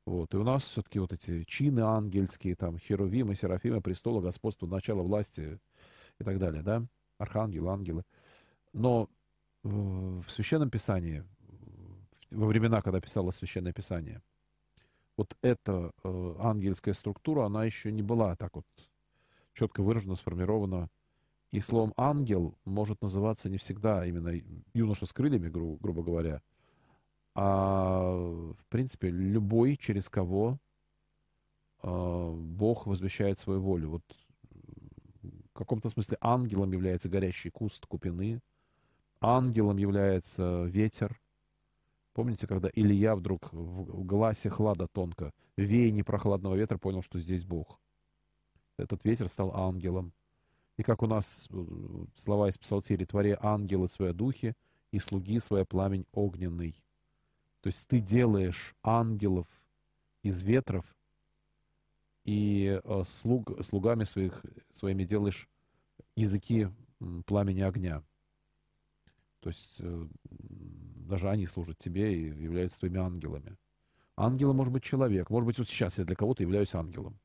[0.06, 0.32] Вот.
[0.32, 5.58] И у нас все-таки вот эти чины ангельские, там, херувимы, серафимы, престола, господство, начало власти
[6.18, 6.82] и так далее, да?
[7.18, 8.04] Архангелы, ангелы.
[8.72, 9.10] Но
[9.62, 11.24] в Священном Писании,
[12.30, 14.22] во времена, когда писалось Священное Писание,
[15.16, 18.66] вот эта э, ангельская структура, она еще не была так вот
[19.56, 20.88] четко выражена, сформирована.
[21.50, 24.32] И словом «ангел» может называться не всегда именно
[24.74, 26.42] юноша с крыльями, гру, грубо говоря,
[27.34, 30.58] а, в принципе, любой, через кого
[31.82, 33.90] э, Бог возвещает свою волю.
[33.90, 34.02] Вот
[35.22, 38.40] в каком-то смысле ангелом является горящий куст купины,
[39.20, 41.20] ангелом является ветер.
[42.12, 47.78] Помните, когда Илья вдруг в гласе хлада тонко, веяние прохладного ветра, понял, что здесь Бог.
[48.76, 50.12] Этот ветер стал ангелом.
[50.76, 51.56] И как у нас э,
[52.16, 54.54] слова из Псалтири, «Твори ангелы свои духи,
[54.92, 56.82] и слуги свои пламень огненный».
[57.62, 59.46] То есть ты делаешь ангелов
[60.22, 60.84] из ветров,
[62.24, 65.48] и э, слуг, слугами своих, своими делаешь
[66.14, 66.68] языки
[67.24, 68.02] пламени огня.
[69.40, 73.56] То есть э, даже они служат тебе и являются твоими ангелами.
[74.16, 75.30] Ангелом может быть человек.
[75.30, 77.18] Может быть, вот сейчас я для кого-то являюсь ангелом.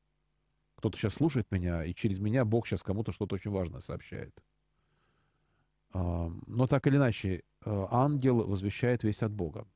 [0.82, 4.34] Кто-то сейчас слушает меня, и через меня Бог сейчас кому-то что-то очень важное сообщает.
[5.92, 9.68] А, но так или иначе, э, ангел возвещает весь от Бога.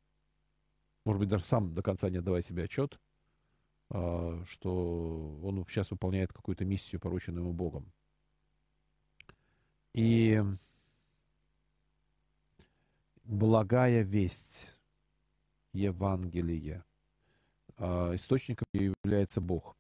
[1.05, 2.99] Может быть, даже сам до конца не отдавая себе отчет,
[3.89, 7.93] а, что он сейчас выполняет какую-то миссию, порученную ему Богом.
[9.95, 10.43] И
[13.23, 14.73] благая весть,
[15.73, 16.83] Евангелие.
[17.77, 19.77] А, источником является Бог.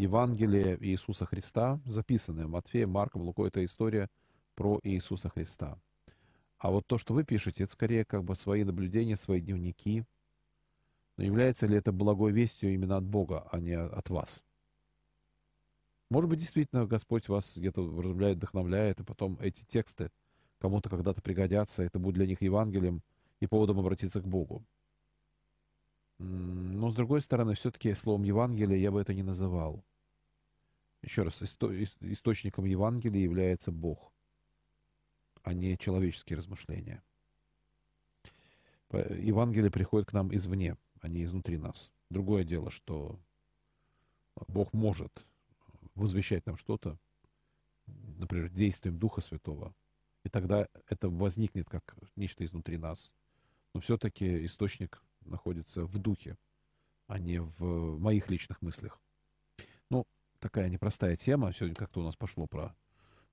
[0.00, 4.08] Евангелие Иисуса Христа, записанное Матфеем, Марком, Лукой, это история
[4.54, 5.78] про Иисуса Христа.
[6.58, 10.04] А вот то, что вы пишете, это скорее как бы свои наблюдения, свои дневники.
[11.18, 14.42] Но является ли это благой вестью именно от Бога, а не от вас?
[16.08, 20.10] Может быть, действительно, Господь вас где-то вразумляет, вдохновляет, и потом эти тексты
[20.60, 23.02] кому-то когда-то пригодятся, это будет для них Евангелием
[23.40, 24.64] и поводом обратиться к Богу.
[26.18, 29.84] Но, с другой стороны, все-таки словом Евангелие я бы это не называл.
[31.02, 34.12] Еще раз, исто источником Евангелия является Бог,
[35.42, 37.02] а не человеческие размышления.
[38.90, 41.90] Евангелие приходит к нам извне, а не изнутри нас.
[42.10, 43.18] Другое дело, что
[44.48, 45.24] Бог может
[45.94, 46.98] возвещать нам что-то,
[47.86, 49.74] например, действием Духа Святого,
[50.24, 53.12] и тогда это возникнет как нечто изнутри нас.
[53.72, 56.36] Но все-таки источник находится в духе,
[57.06, 59.00] а не в моих личных мыслях.
[60.40, 61.52] Ну, такая непростая тема.
[61.52, 62.74] Сегодня как-то у нас пошло про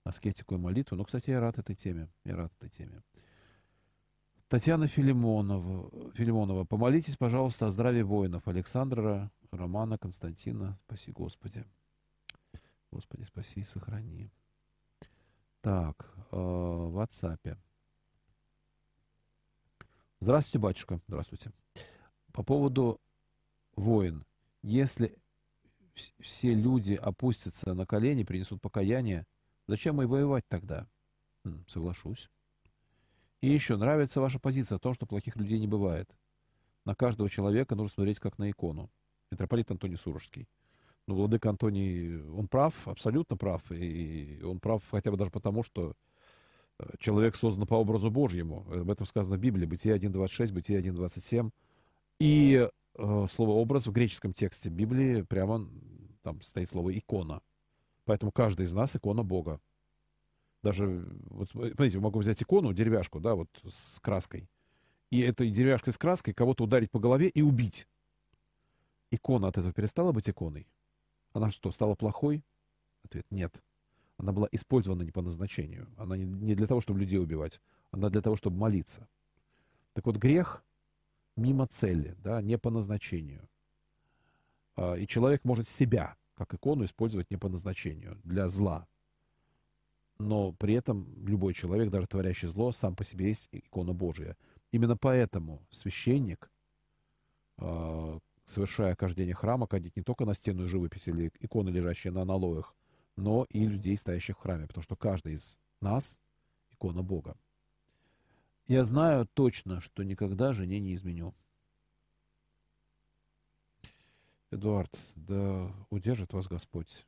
[0.04, 0.98] аскетику и молитву.
[0.98, 2.10] Но, кстати, я рад этой теме.
[2.26, 3.02] Я рад этой теме.
[4.50, 6.12] Татьяна Филимонова.
[6.14, 6.66] Филимонова.
[6.66, 8.48] Помолитесь, пожалуйста, о здравии воинов.
[8.48, 10.78] Александра, Романа, Константина.
[10.86, 11.66] Спаси Господи.
[12.92, 14.32] Господи, спаси и сохрани.
[15.62, 17.58] Так, э, в WhatsApp.
[20.20, 21.00] Здравствуйте, батюшка.
[21.08, 21.52] Здравствуйте.
[22.32, 23.00] По поводу
[23.76, 24.26] войн.
[24.62, 25.18] Если
[26.20, 29.26] все люди опустятся на колени, принесут покаяние,
[29.68, 30.88] зачем и воевать тогда?
[31.68, 32.30] Соглашусь.
[33.42, 36.10] И еще нравится ваша позиция о том, что плохих людей не бывает.
[36.86, 38.90] На каждого человека нужно смотреть как на икону.
[39.32, 40.48] Митрополит Антоний Сурожский.
[41.06, 43.62] Ну, Владыка Антоний, он прав, абсолютно прав.
[43.72, 45.94] И он прав хотя бы даже потому, что
[46.80, 48.66] э, человек создан по образу Божьему.
[48.72, 51.52] Об этом сказано в Библии, Бытие 1.26, Бытие 1.27.
[52.20, 55.68] И слово «образ» в греческом тексте Библии прямо
[56.24, 57.42] там стоит слово «икона».
[58.06, 59.60] Поэтому каждый из нас икона Бога.
[60.64, 64.50] Даже, вот, смотрите, могу взять икону, деревяшку, да, вот с краской.
[65.10, 67.88] И этой деревяшкой с краской кого-то ударить по голове и убить.
[69.12, 70.68] Икона от этого перестала быть иконой?
[71.34, 72.44] Она что, стала плохой?
[73.04, 73.62] Ответ– нет.
[74.18, 75.88] Она была использована не по назначению.
[75.96, 77.62] Она не для того, чтобы людей убивать.
[77.92, 79.08] Она для того, чтобы молиться.
[79.94, 80.64] Так вот, грех
[81.38, 83.48] мимо цели, да, не по назначению.
[84.76, 88.88] А, и человек может себя как икону использовать не по назначению, для зла.
[90.20, 94.38] Но при этом любой человек, даже творящий зло, сам по себе есть икона Божия.
[94.72, 96.52] Именно поэтому священник,
[97.58, 102.76] э, совершая кождение храма, кадит не только на стену живопись или иконы, лежащие на аналоях,
[103.16, 106.20] но и людей, стоящих в храме, потому что каждый из нас—
[106.72, 107.36] икона Бога.
[108.68, 111.34] Я знаю точно, что никогда жене не изменю.
[114.52, 117.06] Эдуард, да удержит вас Господь.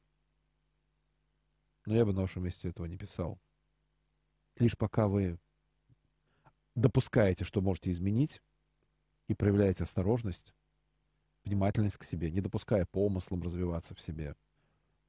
[1.86, 3.40] Но я бы на вашем месте этого не писал.
[4.58, 5.38] Лишь пока вы
[6.76, 8.42] допускаете, что можете изменить,
[9.28, 10.54] и проявляете осторожность,
[11.44, 14.36] внимательность к себе, не допуская помыслам развиваться в себе.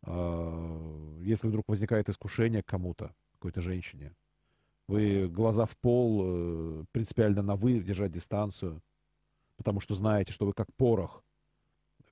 [0.03, 4.15] А, если вдруг возникает искушение к кому-то, какой-то женщине,
[4.91, 8.83] вы глаза в пол, э, принципиально на «вы», держать дистанцию,
[9.57, 11.23] потому что знаете, что вы как порох.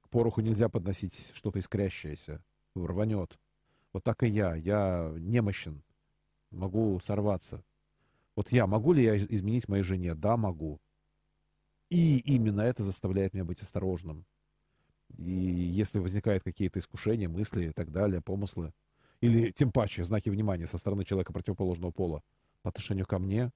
[0.01, 2.41] К пороху нельзя подносить что-то искрящееся,
[2.77, 3.37] рванет.
[3.93, 4.55] Вот так и я.
[4.55, 5.83] Я немощен.
[6.53, 7.65] Могу сорваться.
[8.37, 10.15] Вот я, могу ли я изменить моей жене?
[10.15, 10.81] Да, могу.
[11.91, 14.25] И именно это заставляет меня быть осторожным.
[15.17, 18.73] И если возникают какие-то искушения, мысли и так далее, помыслы,
[19.21, 22.23] или тем паче знаки внимания со стороны человека противоположного пола
[22.63, 23.51] по отношению ко мне,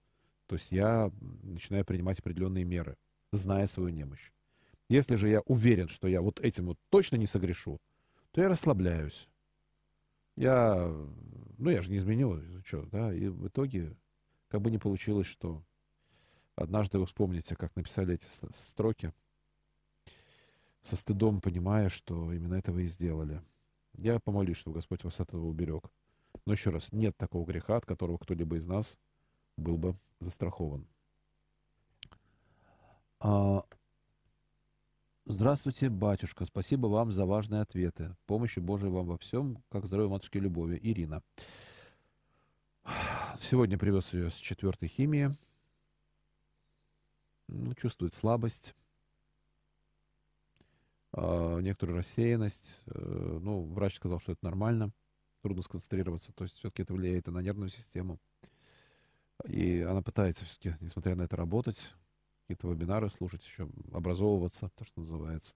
[0.46, 1.10] то есть я
[1.42, 2.96] начинаю принимать определенные меры,
[3.32, 4.30] зная свою немощь.
[4.88, 7.80] Если же я уверен, что я вот этим вот точно не согрешу,
[8.32, 9.28] то я расслабляюсь.
[10.36, 10.94] Я,
[11.58, 13.96] ну я же не изменю, что, да, и в итоге
[14.48, 15.62] как бы не получилось, что
[16.54, 19.12] однажды вы вспомните, как написали эти строки,
[20.82, 23.42] со стыдом понимая, что именно это вы и сделали.
[23.94, 25.90] Я помолюсь, чтобы Господь вас от этого уберег.
[26.46, 28.98] Но еще раз, нет такого греха, от которого кто-либо из нас
[29.56, 30.86] был бы застрахован.
[33.20, 33.64] А...
[35.24, 36.44] Здравствуйте, батюшка.
[36.44, 38.16] Спасибо вам за важные ответы.
[38.26, 40.80] Помощи Божией вам во всем, как здоровье матушки Любови.
[40.82, 41.22] Ирина.
[43.40, 45.30] Сегодня привез ее с четвертой химии.
[47.46, 48.74] Ну, чувствует слабость,
[51.12, 52.74] э, некоторую рассеянность.
[52.86, 54.90] Э, ну, врач сказал, что это нормально.
[55.42, 56.32] Трудно сконцентрироваться.
[56.32, 58.18] То есть все-таки это влияет и на нервную систему.
[59.44, 61.92] И она пытается все-таки, несмотря на это, работать
[62.42, 65.54] какие-то вебинары слушать, еще образовываться, то, что называется.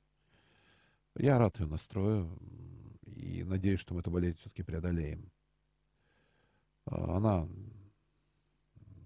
[1.16, 2.38] Я рад ее настрою
[3.07, 5.31] и надеюсь, что мы эту болезнь все-таки преодолеем.
[6.87, 7.49] А, она,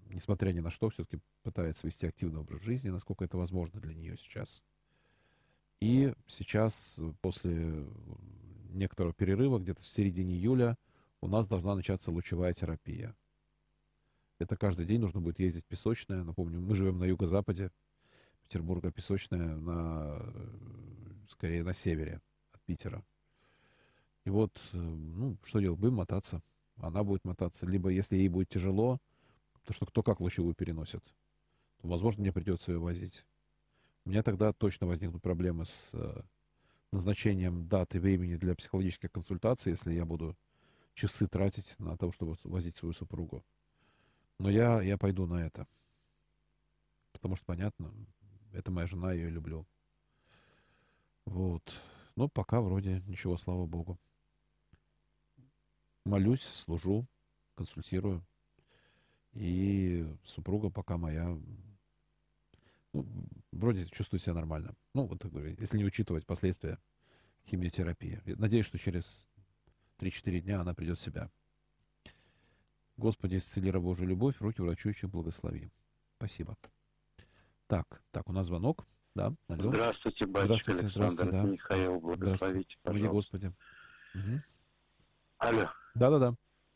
[0.09, 4.17] несмотря ни на что, все-таки пытается вести активный образ жизни, насколько это возможно для нее
[4.17, 4.63] сейчас.
[5.79, 7.85] И сейчас, после
[8.71, 10.77] некоторого перерыва, где-то в середине июля,
[11.21, 13.15] у нас должна начаться лучевая терапия.
[14.39, 16.23] Это каждый день нужно будет ездить в Песочное.
[16.23, 17.71] Напомню, мы живем на юго-западе
[18.43, 20.19] Петербурга, Песочное на,
[21.29, 23.03] скорее на севере от Питера.
[24.25, 25.79] И вот, э, ну, что делать?
[25.79, 26.41] Будем мотаться.
[26.77, 27.65] Она будет мотаться.
[27.65, 28.99] Либо, если ей будет тяжело,
[29.63, 31.03] то что кто как лучевую переносит,
[31.81, 33.25] то, возможно, мне придется ее возить.
[34.05, 36.21] У меня тогда точно возникнут проблемы с э,
[36.91, 40.37] назначением даты времени для психологических консультаций, если я буду
[40.93, 43.43] часы тратить на то, чтобы возить свою супругу.
[44.39, 45.67] Но я, я пойду на это.
[47.13, 47.93] Потому что, понятно,
[48.53, 49.65] это моя жена, я ее люблю.
[51.25, 51.63] Вот.
[52.15, 53.99] Но пока вроде ничего, слава богу.
[56.05, 57.07] Молюсь, служу,
[57.55, 58.25] консультирую.
[59.33, 61.70] И супруга пока моя, ну,
[63.51, 64.75] вроде чувствует себя нормально.
[64.93, 66.79] Ну, вот так говорю, если не учитывать последствия
[67.47, 68.21] химиотерапии.
[68.25, 69.27] Надеюсь, что через
[69.99, 71.29] 3-4 дня она придет в себя.
[72.97, 75.71] Господи, исцели Божию любовь, руки врачующих благослови.
[76.17, 76.55] Спасибо.
[77.67, 78.85] Так, так, у нас звонок.
[79.15, 79.71] Да, алло.
[79.71, 81.11] Здравствуйте, батюшка Здравствуйте, Александр.
[81.11, 81.51] здравствуйте, да.
[81.51, 83.09] Михаил, благословите, пожалуйста.
[83.11, 83.53] Господи.
[84.15, 84.41] Угу.
[85.37, 86.35] Алло, Да-да-да.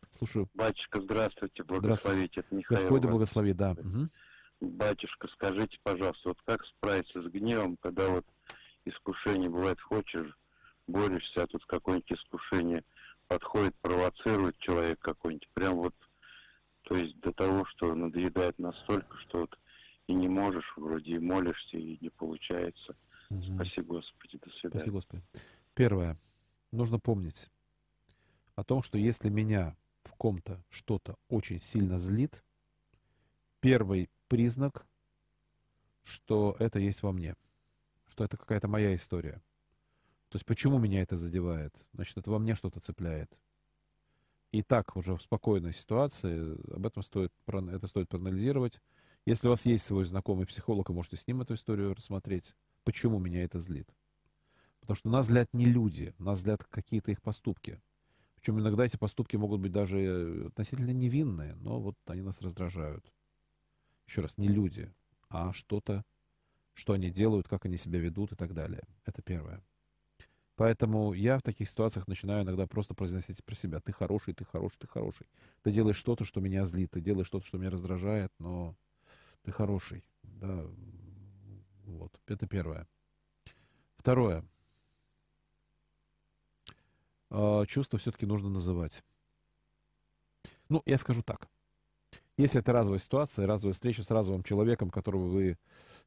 [0.10, 0.49] Слушаю.
[0.54, 2.39] батюшка, здравствуйте, благословите.
[2.41, 2.82] Это Михаил.
[2.82, 3.12] Господи, вас.
[3.12, 3.73] благослови, да.
[3.73, 4.12] Мгм.
[4.62, 8.26] Батюшка, скажите, пожалуйста, вот как справиться с гневом, когда вот
[8.86, 10.38] искушение бывает, хочешь,
[10.88, 12.84] борешься, а тут какое-нибудь искушение
[13.27, 15.96] подходит, провоцирует человек какой-нибудь, прям вот,
[16.84, 19.60] то есть до того, что надоедает настолько, что вот
[20.08, 22.96] и не можешь, вроде и молишься, и не получается.
[23.29, 23.56] Мгм.
[23.56, 24.71] Спасибо, Господи, до свидания.
[24.71, 25.23] Спасибо, Господи.
[25.73, 26.19] Первое.
[26.71, 27.50] Нужно помнить
[28.56, 32.44] о том, что если меня в ком-то что-то очень сильно злит,
[33.62, 34.86] первый признак,
[36.04, 37.36] что это есть во мне,
[38.08, 39.42] что это какая-то моя история.
[40.30, 41.73] То есть почему меня это задевает?
[41.94, 43.32] Значит, это во мне что-то цепляет.
[44.52, 48.82] И так уже в спокойной ситуации об этом стоит, это стоит проанализировать.
[49.26, 52.54] Если у вас есть свой знакомый психолог, вы можете с ним эту историю рассмотреть.
[52.84, 53.90] Почему меня это злит?
[54.82, 57.82] Потому что нас злят не люди, нас злят какие-то их поступки.
[58.36, 63.12] Причем иногда эти поступки могут быть даже относительно невинные, но вот они нас раздражают.
[64.08, 64.91] Еще раз, не люди,
[65.29, 66.03] а что-то,
[66.73, 68.83] что они делают, как они себя ведут и так далее.
[69.06, 69.63] Это первое.
[70.56, 73.81] Поэтому я в таких ситуациях начинаю иногда просто произносить про себя.
[73.81, 75.27] Ты хороший, ты хороший, ты хороший.
[75.63, 78.75] Ты делаешь что-то, что меня злит, ты делаешь что-то, что меня раздражает, но
[79.43, 80.06] ты хороший.
[80.23, 80.65] Да,
[81.83, 82.87] вот, это первое.
[83.97, 84.45] Второе.
[87.29, 89.03] А, чувство все-таки нужно называть.
[90.69, 91.49] Ну, я скажу так.
[92.38, 95.58] Если это разовая ситуация, разовая встреча с разовым человеком, которого вы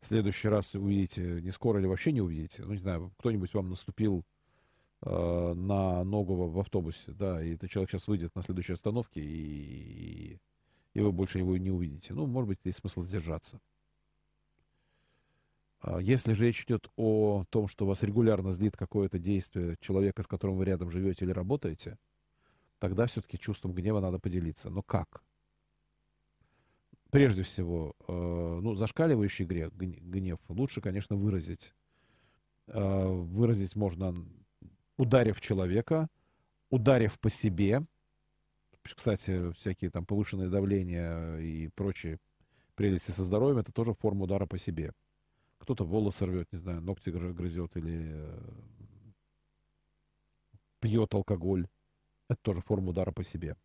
[0.00, 3.70] в следующий раз увидите не скоро или вообще не увидите, ну, не знаю, кто-нибудь вам
[3.70, 4.24] наступил
[5.02, 9.22] э, на ногу в, в автобусе, да, и этот человек сейчас выйдет на следующей остановке,
[9.22, 10.38] и,
[10.92, 12.12] и вы больше его не увидите.
[12.12, 13.58] Ну, может быть, есть смысл сдержаться.
[15.80, 20.26] А если же речь идет о том, что вас регулярно злит какое-то действие человека, с
[20.26, 21.96] которым вы рядом живете или работаете,
[22.78, 24.68] тогда все-таки чувством гнева надо поделиться.
[24.70, 25.22] Но как?
[27.10, 31.72] Прежде всего, э, ну, зашкаливающий грех, гнев лучше, конечно, выразить.
[32.66, 34.14] Э, выразить можно,
[34.98, 36.08] ударив человека,
[36.68, 37.82] ударив по себе.
[38.82, 42.18] Кстати, всякие там повышенное давление и прочие
[42.74, 44.92] прелести со здоровьем, это тоже форма удара по себе.
[45.58, 48.40] Кто-то волосы рвет, не знаю, ногти грызет или э,
[50.80, 51.66] пьет алкоголь.
[52.28, 53.56] Это тоже форма удара по себе.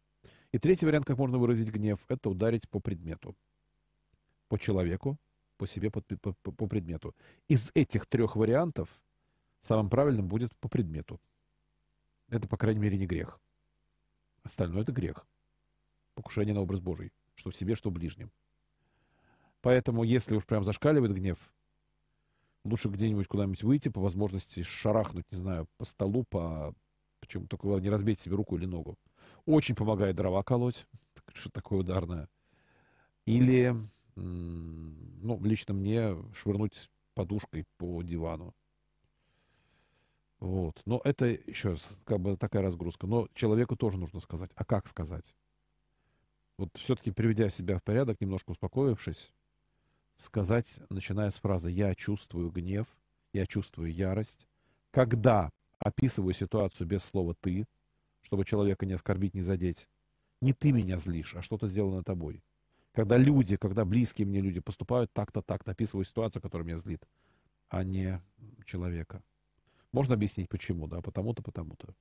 [0.54, 3.36] И третий вариант, как можно выразить гнев, это ударить по предмету.
[4.48, 5.18] По человеку,
[5.58, 7.14] по себе, по, по, по предмету.
[7.50, 8.88] Из этих трех вариантов
[9.60, 11.20] самым правильным будет по предмету.
[12.30, 13.40] Это, по крайней мере, не грех.
[14.44, 15.26] Остальное это грех.
[16.16, 17.12] Покушение на образ Божий.
[17.36, 18.32] Что в себе, что в ближнем.
[19.62, 21.40] Поэтому, если уж прям зашкаливает гнев,
[22.66, 26.74] Лучше где-нибудь куда-нибудь выйти, по возможности шарахнуть, не знаю, по столу, по...
[27.20, 28.98] Почему только не разбить себе руку или ногу.
[29.46, 30.86] Очень помогает дрова колоть,
[31.34, 32.30] что такое ударное.
[33.26, 33.76] Или,
[34.16, 38.54] ну, лично мне швырнуть подушкой по дивану.
[40.40, 40.82] Вот.
[40.86, 43.08] Но это, еще раз, как бы такая разгрузка.
[43.08, 44.52] Но человеку тоже нужно сказать.
[44.56, 45.36] А как сказать?
[46.58, 49.32] Вот все-таки приведя себя в порядок, немножко успокоившись,
[50.18, 52.88] сказать, начиная с фразы «я чувствую гнев»,
[53.32, 54.48] «я чувствую ярость»,
[54.92, 55.50] когда
[55.80, 57.66] описываю ситуацию без слова «ты»,
[58.24, 59.88] чтобы человека не оскорбить, не задеть.
[60.42, 62.44] Не ты меня злишь, а что-то сделано тобой.
[62.92, 67.08] Когда люди, когда близкие мне люди поступают так-то, так-то, описываю ситуацию, которая меня злит,
[67.70, 68.22] а не
[68.66, 69.24] человека.
[69.92, 71.96] Можно объяснить, почему, да, потому-то, потому-то.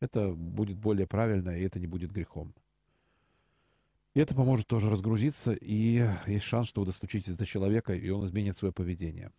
[0.00, 2.54] Это будет более правильно, и это не будет грехом.
[4.14, 8.24] И это поможет тоже разгрузиться, и есть шанс, что вы достучитесь до человека, и он
[8.24, 9.32] изменит свое поведение.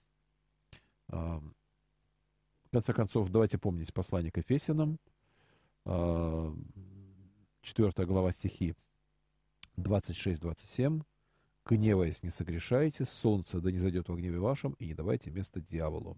[1.07, 1.41] В
[2.71, 4.99] конце концов, давайте помнить послание к Ефесянам,
[5.86, 6.45] 4
[8.05, 8.75] глава стихи
[9.77, 11.03] 26-27.
[11.67, 16.17] «Гневаясь, не согрешайте, солнце да не зайдет во гневе вашем, и не давайте место дьяволу».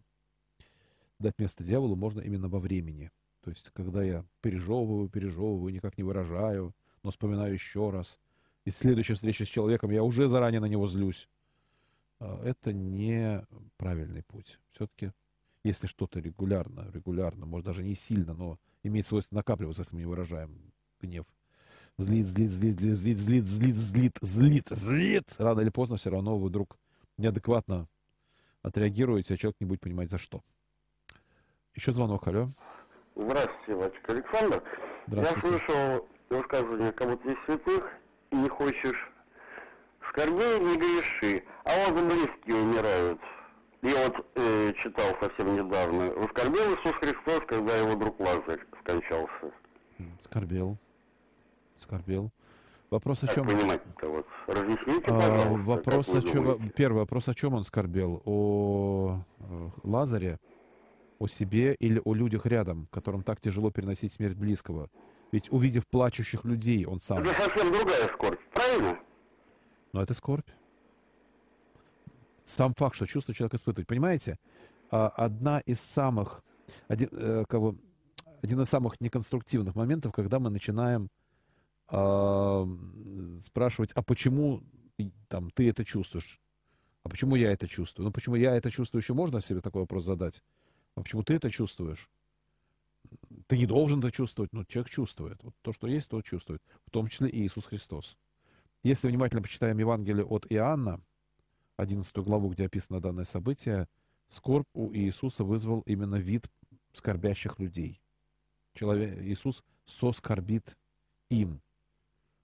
[1.20, 3.11] Дать место дьяволу можно именно во времени.
[3.41, 8.20] То есть, когда я пережевываю, пережевываю, никак не выражаю, но вспоминаю еще раз–
[8.68, 11.30] и следующая встреча с человеком, я уже заранее на него злюсь.
[12.20, 13.47] А, это не
[13.78, 14.59] правильный путь.
[14.72, 15.13] Все-таки,
[15.63, 20.06] если что-то регулярно, регулярно, может даже не сильно, но имеет свойство накапливаться, если мы не
[20.08, 20.72] выражаем
[21.02, 21.26] гнев.
[21.98, 25.36] Злит, злит, злит, злит, злит, злит, злит, злит, злит, злит.
[25.40, 26.78] Рано или поздно все равно вы вдруг
[27.18, 27.88] неадекватно
[28.62, 30.42] отреагируете, а человек не будет понимать за что.
[31.76, 32.50] Еще звонок, алло.
[33.16, 34.64] Здравствуйте, Владимир Александр.
[35.08, 35.48] Здравствуйте.
[35.48, 37.92] Я слышал высказывание кого-то из святых,
[38.32, 39.12] не хочешь
[40.10, 41.44] скорбей, не греши.
[41.64, 43.20] А вот близкие умирают.
[43.82, 46.12] Я вот э, читал совсем недавно.
[46.16, 49.52] Воскорбел Иисус Христос, когда его друг Лазарь скончался.
[50.22, 50.78] Скорбел.
[51.78, 52.32] Скорбел.
[52.90, 53.48] Вопрос о чем?
[53.48, 54.26] вот?
[54.48, 56.70] Разъясните, а, вопрос о чем?
[56.70, 58.22] Первый вопрос о чем он скорбел?
[58.26, 60.40] О э, Лазаре,
[61.20, 64.90] о себе или о людях рядом, которым так тяжело переносить смерть близкого?
[65.34, 67.20] Ведь увидев плачущих людей, он сам...
[67.20, 68.98] Это совсем другая скорбь, правильно?
[69.92, 70.48] Но это скорбь.
[72.48, 73.88] Сам факт, что чувство человек испытывает.
[73.88, 74.39] Понимаете,
[74.89, 76.43] а, одна из самых...
[76.88, 77.76] Один, э, кого,
[78.41, 81.10] один из самых неконструктивных моментов, когда мы начинаем
[81.89, 82.68] э,
[83.41, 84.64] спрашивать, а почему
[85.28, 86.39] там, ты это чувствуешь?
[87.04, 88.06] А почему я это чувствую?
[88.06, 90.41] Ну, почему я это чувствую, еще можно себе такой вопрос задать?
[90.95, 92.10] А почему ты это чувствуешь?
[93.48, 95.41] ты не должен это чувствовать, но человек чувствует.
[95.43, 96.62] Вот то, что есть, то чувствует.
[96.86, 98.18] В том числе и Иисус Христос.
[98.84, 101.02] Если внимательно почитаем Евангелие от Иоанна,
[101.78, 103.88] 11 главу, где описано данное событие,
[104.28, 106.50] скорбь у Иисуса вызвал именно вид
[106.94, 108.02] скорбящих людей.
[108.74, 110.76] Человек, Иисус соскорбит
[111.30, 111.62] им,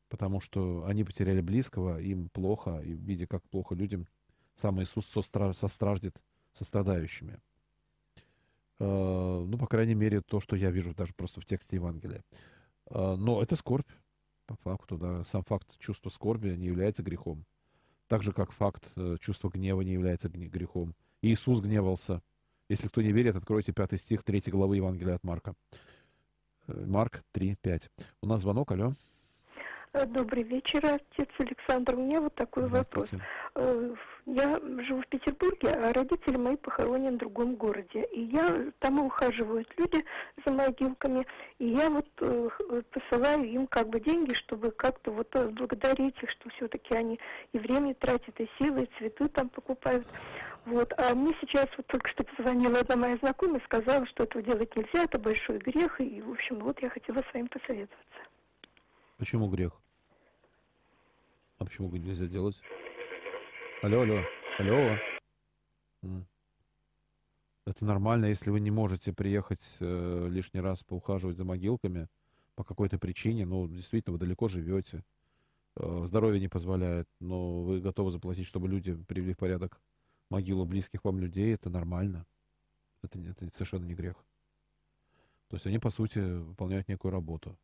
[0.10, 4.08] потому что они потеряли близкого, им плохо, и видя, как плохо людям,
[4.56, 6.22] сам Иисус состраждет
[6.52, 7.40] со страдающими.
[8.80, 12.24] Э, ну, по крайней мере, то, что я вижу даже просто в тексте Евангелия.
[12.90, 13.90] Э, но это скорбь,
[14.46, 15.24] по факту, да.
[15.26, 17.46] Сам факт чувства скорби не является грехом.
[18.14, 20.94] Так же, как факт э, чувства гнева не является грехом.
[21.24, 22.22] Иисус гневался.
[22.70, 25.56] Если кто не верит, откройте пятый стих третьей главы Евангелия от Марка.
[26.68, 27.90] Марк 3, 5.
[28.22, 28.94] У нас звонок, алло.
[29.94, 31.94] Добрый вечер, отец Александр.
[31.94, 33.12] У меня вот такой вопрос.
[33.54, 38.04] Э, я живу в Петербурге, а родители мои похоронены в другом городе.
[38.06, 40.04] И я там ухаживают люди
[40.44, 41.28] за могилками.
[41.60, 42.50] И я вот э,
[42.90, 47.20] посылаю им как бы деньги, чтобы как-то вот э, благодарить их, что все-таки они
[47.52, 50.08] и время тратят, и силы, и цветы там покупают.
[50.66, 50.92] Вот.
[50.98, 55.04] А мне сейчас вот только что позвонила одна моя знакомая, сказала, что этого делать нельзя,
[55.04, 56.02] это большой грех.
[56.02, 58.20] И, в общем, вот я хотела с вами посоветоваться.
[59.20, 59.83] Почему грех?
[61.64, 62.60] А почему нельзя делать?
[63.84, 64.20] Алло, алло,
[64.60, 64.98] алло.
[67.66, 72.10] Это нормально, если вы не можете приехать э, лишний раз поухаживать за могилками
[72.56, 73.46] по какой-то причине.
[73.46, 75.06] Ну, действительно, вы далеко живете.
[75.78, 79.80] Э, здоровье не позволяет, но вы готовы заплатить, чтобы люди привели в порядок
[80.30, 81.54] могилу близких вам людей.
[81.54, 82.26] Это нормально.
[83.04, 84.18] Это, это совершенно не грех.
[85.48, 87.58] То есть они, по сути, выполняют некую работу.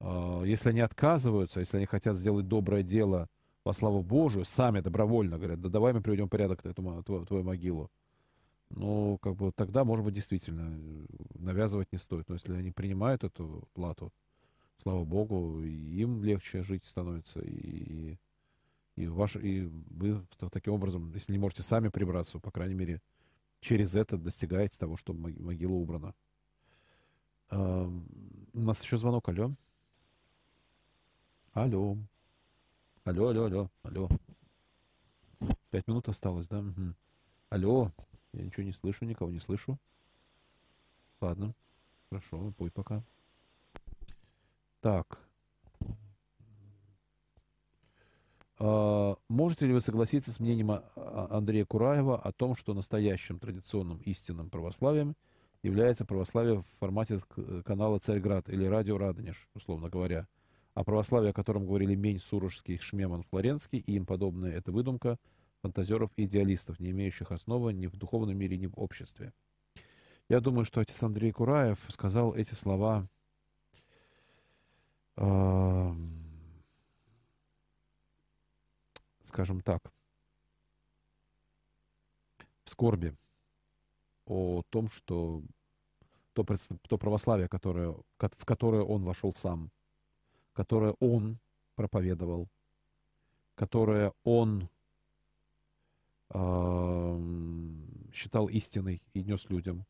[0.00, 3.28] А, если они отказываются, если они хотят сделать доброе дело
[3.64, 7.90] во славу Божию, сами добровольно говорят, да давай мы приведем порядок эту твою, твою могилу.
[8.70, 11.06] Ну, как бы тогда, может быть, действительно э,
[11.38, 12.28] навязывать не стоит.
[12.28, 14.12] Но если они принимают эту плату,
[14.82, 17.40] слава Богу, им легче жить становится.
[17.40, 18.18] И,
[18.96, 23.00] и, ваш, и вы таким образом, если не можете сами прибраться, по крайней мере,
[23.60, 26.14] через это достигаете того, чтобы могила убрана.
[27.50, 29.54] У нас еще звонок, алло.
[31.56, 31.96] Алло.
[33.04, 34.08] Алло, алло, алло, алло.
[35.70, 36.58] Пять минут осталось, да?
[36.58, 36.94] Угу.
[37.48, 37.92] Алло.
[38.34, 39.78] Я ничего не слышу, никого не слышу.
[41.18, 41.54] Ладно.
[42.10, 43.02] Хорошо, пой пока.
[44.82, 45.18] Так.
[48.58, 53.38] А, можете ли вы согласиться с мнением а, а, Андрея Кураева о том, что настоящим
[53.38, 55.16] традиционным истинным православием
[55.62, 57.18] является православие в формате
[57.64, 60.28] канала «Царьград» или радио «Радонеж», условно говоря,
[60.76, 65.16] а православие, о котором говорили Мень, Сурожский, Шмеман, Флоренский и им подобное, это выдумка
[65.62, 69.32] фантазеров и идеалистов, не имеющих основы ни в духовном мире, ни в обществе.
[70.28, 73.08] Я думаю, что отец Андрей Кураев сказал эти слова
[75.16, 75.94] э,
[79.22, 79.80] скажем так,
[82.64, 83.16] в скорби
[84.26, 85.42] о том, что
[86.34, 86.44] то,
[86.86, 89.70] то православие, которое, в которое он вошел сам,
[90.56, 91.38] которое он
[91.74, 92.48] проповедовал,
[93.54, 94.70] которое он
[96.30, 97.20] э,
[98.14, 99.84] считал истиной и нес людям.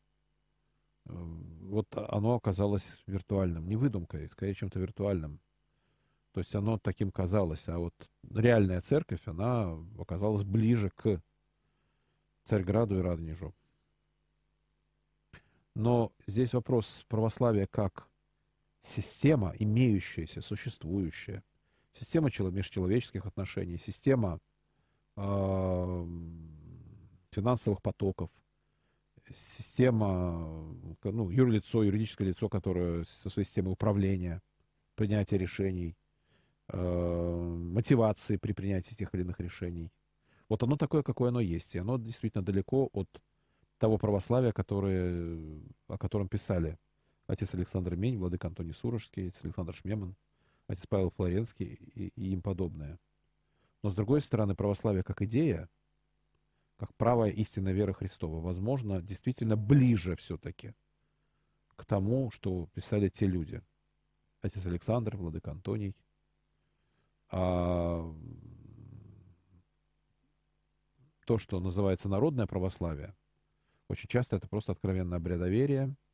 [1.05, 5.39] Э, вот оно оказалось виртуальным, не выдумкой, скорее чем-то виртуальным.
[6.33, 7.93] То есть оно таким казалось, а вот
[8.29, 11.21] реальная церковь, она оказалась ближе к
[12.43, 13.55] Царьграду и Радонежу.
[15.75, 18.09] Но здесь вопрос православия как
[18.87, 21.43] система, имеющаяся, существующая,
[21.93, 24.39] система межчеловеческих отношений, система
[25.15, 26.07] э,
[27.31, 28.29] финансовых потоков,
[29.33, 30.73] система,
[31.03, 34.41] ну, юрлицо, юридическое лицо, которое со своей системой управления,
[34.95, 35.95] принятия решений,
[36.69, 39.91] э, мотивации при принятии тех или иных решений.
[40.49, 41.75] Вот оно такое, какое оно есть.
[41.75, 43.09] И оно действительно далеко от
[43.79, 45.39] того православия, которое,
[45.87, 46.77] о котором писали
[47.27, 50.15] отец Александр Мень, владык Антоний Сурожский, отец Александр Шмеман,
[50.67, 52.99] отец Павел Флоренский и, и им подобное.
[53.83, 55.69] Но, с другой стороны, православие как идея,
[56.77, 60.73] как правая истинная вера Христова, возможно, действительно ближе все-таки
[61.75, 63.61] к тому, что писали те люди.
[64.41, 65.95] Отец Александр, владык Антоний.
[67.29, 68.13] А
[71.25, 73.13] то, что называется народное православие,
[73.89, 75.93] очень часто это просто откровенное обрядоверие–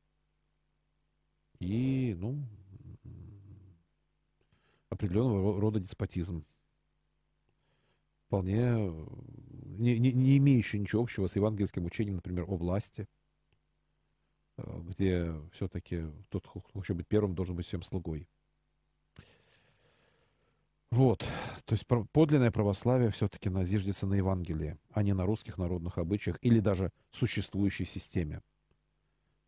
[1.64, 2.44] и, ну,
[4.90, 6.46] определенного рода деспотизм.
[8.28, 8.92] Вполне
[9.78, 13.08] не, не, не имеющий ничего общего с евангельским учением, например, о власти,
[14.58, 18.28] э, где все-таки тот, кто хочет быть первым, должен быть всем слугой.
[20.92, 21.26] Вот.
[21.66, 26.60] То есть подлинное православие все-таки назиждется на Евангелии, а не на русских народных обычаях или
[26.60, 28.42] даже существующей системе.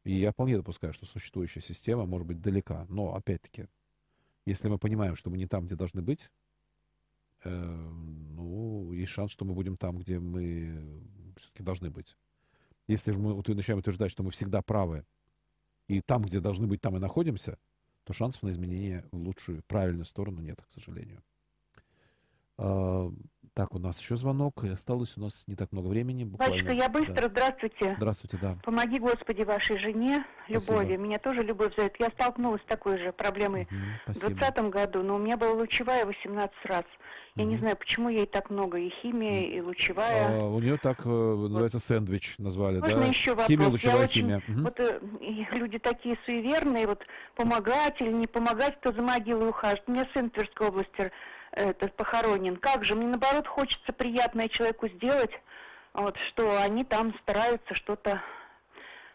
[0.06, 2.86] И я вполне допускаю, что существующая система может быть далека.
[2.90, 3.68] Но, опять-таки,
[4.46, 6.30] если мы понимаем, что мы не там, где должны быть,
[7.44, 11.02] э, ну, есть шанс, что мы будем там, где мы
[11.38, 12.16] все-таки должны быть.
[12.88, 15.06] Если же мы вот, начинаем утверждать, что мы всегда правы,
[15.88, 17.58] и там, где должны быть, там и находимся,
[18.04, 21.24] то шансов на изменение в лучшую, правильную сторону нет, к сожалению.
[22.58, 23.12] А,
[23.56, 24.64] так, у нас еще звонок.
[24.64, 26.26] И осталось у нас не так много времени.
[26.26, 26.56] Буквально.
[26.56, 27.14] Батюшка, я быстро.
[27.14, 27.30] Да.
[27.30, 27.96] Здравствуйте.
[27.98, 28.58] Здравствуйте, да.
[28.64, 30.86] Помоги, Господи, вашей жене, Любови.
[30.86, 30.98] Спасибо.
[30.98, 31.96] Меня тоже любовь зовет.
[31.98, 36.06] Я столкнулась с такой же проблемой угу, в 2020 году, но у меня была лучевая
[36.06, 36.84] 18 раз.
[37.36, 37.52] Я угу.
[37.52, 40.42] не знаю, почему ей так много, и химия, и лучевая.
[40.42, 43.06] А, у нее так э, называется сэндвич назвали, Можно да?
[43.08, 43.48] еще вопрос?
[43.48, 44.38] Химия, лучевая я химия.
[44.38, 44.64] Очень, угу.
[44.64, 45.00] Вот э,
[45.54, 47.02] люди такие суеверные, вот
[47.36, 49.84] помогать или не помогать, кто за могилой ухаживает.
[49.88, 51.12] У меня сын Тверской области
[51.56, 52.58] этот похоронен.
[52.58, 55.32] Как же, мне наоборот хочется приятное человеку сделать,
[55.94, 58.22] вот, что они там стараются что-то,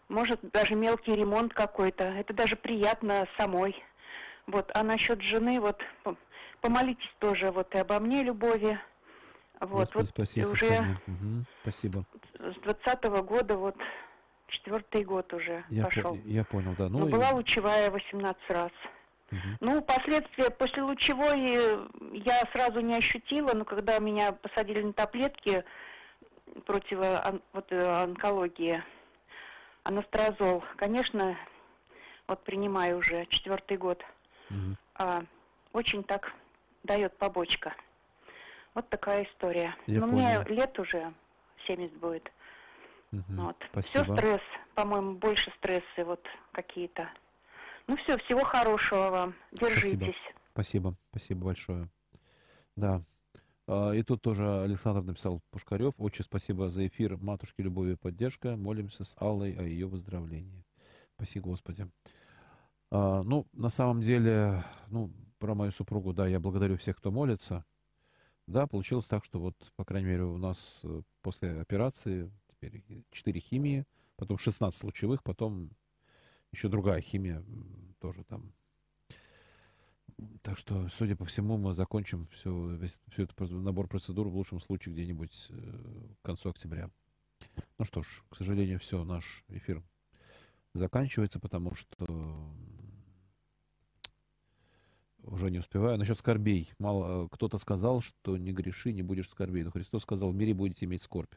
[0.09, 2.05] может, даже мелкий ремонт какой-то.
[2.05, 3.77] Это даже приятно самой.
[4.47, 5.81] Вот, а насчет жены, вот,
[6.61, 8.81] помолитесь тоже вот и обо мне, любови.
[9.61, 12.05] Вот, Господи, вот спаси, уже угу, спасибо.
[12.39, 13.77] С двадцатого года вот
[14.49, 16.17] четвертый год уже я пошел.
[16.17, 16.89] По, я понял, да.
[16.89, 17.13] Ну, Но и...
[17.13, 18.73] была лучевая 18 раз.
[19.61, 25.65] Ну, последствия после лучевой я сразу не ощутила, но когда меня посадили на таблетки
[26.67, 26.99] против
[27.53, 28.83] вот, э, онкологии,
[29.85, 31.37] анастрозол, конечно,
[32.27, 34.05] вот принимаю уже четвертый год,
[34.51, 34.77] угу.
[34.95, 35.23] а,
[35.73, 36.33] очень так
[36.83, 37.75] дает побочка.
[38.75, 39.75] Вот такая история.
[39.87, 40.43] Я но понял.
[40.43, 41.13] мне лет уже
[41.67, 42.31] 70 будет.
[43.13, 43.23] Угу.
[43.29, 43.57] Вот.
[43.85, 44.43] Все стресс,
[44.75, 47.09] по-моему, больше стрессы вот какие-то.
[47.91, 49.35] Ну все, всего хорошего вам.
[49.51, 50.15] Держитесь.
[50.53, 51.89] Спасибо, спасибо, спасибо большое.
[52.77, 53.03] Да.
[53.67, 55.95] А, и тут тоже Александр написал Пушкарев.
[55.99, 57.17] Очень спасибо за эфир.
[57.17, 58.55] Матушке любовь и поддержка.
[58.55, 60.65] Молимся с Аллой о ее выздоровлении.
[61.17, 61.91] Спаси Господи.
[62.93, 65.11] А, ну, на самом деле, ну,
[65.41, 67.65] про мою супругу, да, я благодарю всех, кто молится.
[68.47, 73.41] Да, получилось так, что вот, по крайней мере, у нас э, после операции теперь 4
[73.41, 73.85] химии,
[74.15, 75.71] потом 16 лучевых, потом
[76.53, 77.45] еще другая химия
[78.01, 78.53] тоже там.
[80.43, 84.61] Так что, судя по всему, мы закончим все, весь, все это набор процедур в лучшем
[84.61, 86.91] случае где-нибудь э, к концу октября.
[87.79, 89.83] Ну что ж, к сожалению, все, наш эфир
[90.75, 92.55] заканчивается, потому что
[95.23, 95.99] уже не успеваю.
[95.99, 96.73] Насчет скорбей.
[96.79, 99.65] Мало кто-то сказал, что не греши, не будешь скорбей.
[99.65, 101.35] Но Христос сказал, в мире будете иметь скорбь.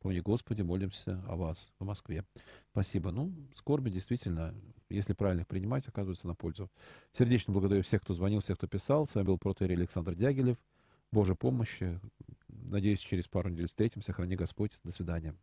[0.00, 2.24] Помни, Господи, молимся о вас в Москве.
[2.72, 3.10] Спасибо.
[3.10, 4.54] Ну, скорби действительно,
[4.88, 6.70] если правильно их принимать, оказывается на пользу.
[7.12, 9.06] Сердечно благодарю всех, кто звонил, всех, кто писал.
[9.06, 10.58] С вами был протеерей Александр Дягилев.
[11.12, 12.00] Божьей помощи.
[12.48, 14.12] Надеюсь, через пару недель встретимся.
[14.12, 14.78] Храни Господь.
[14.84, 15.34] До свидания.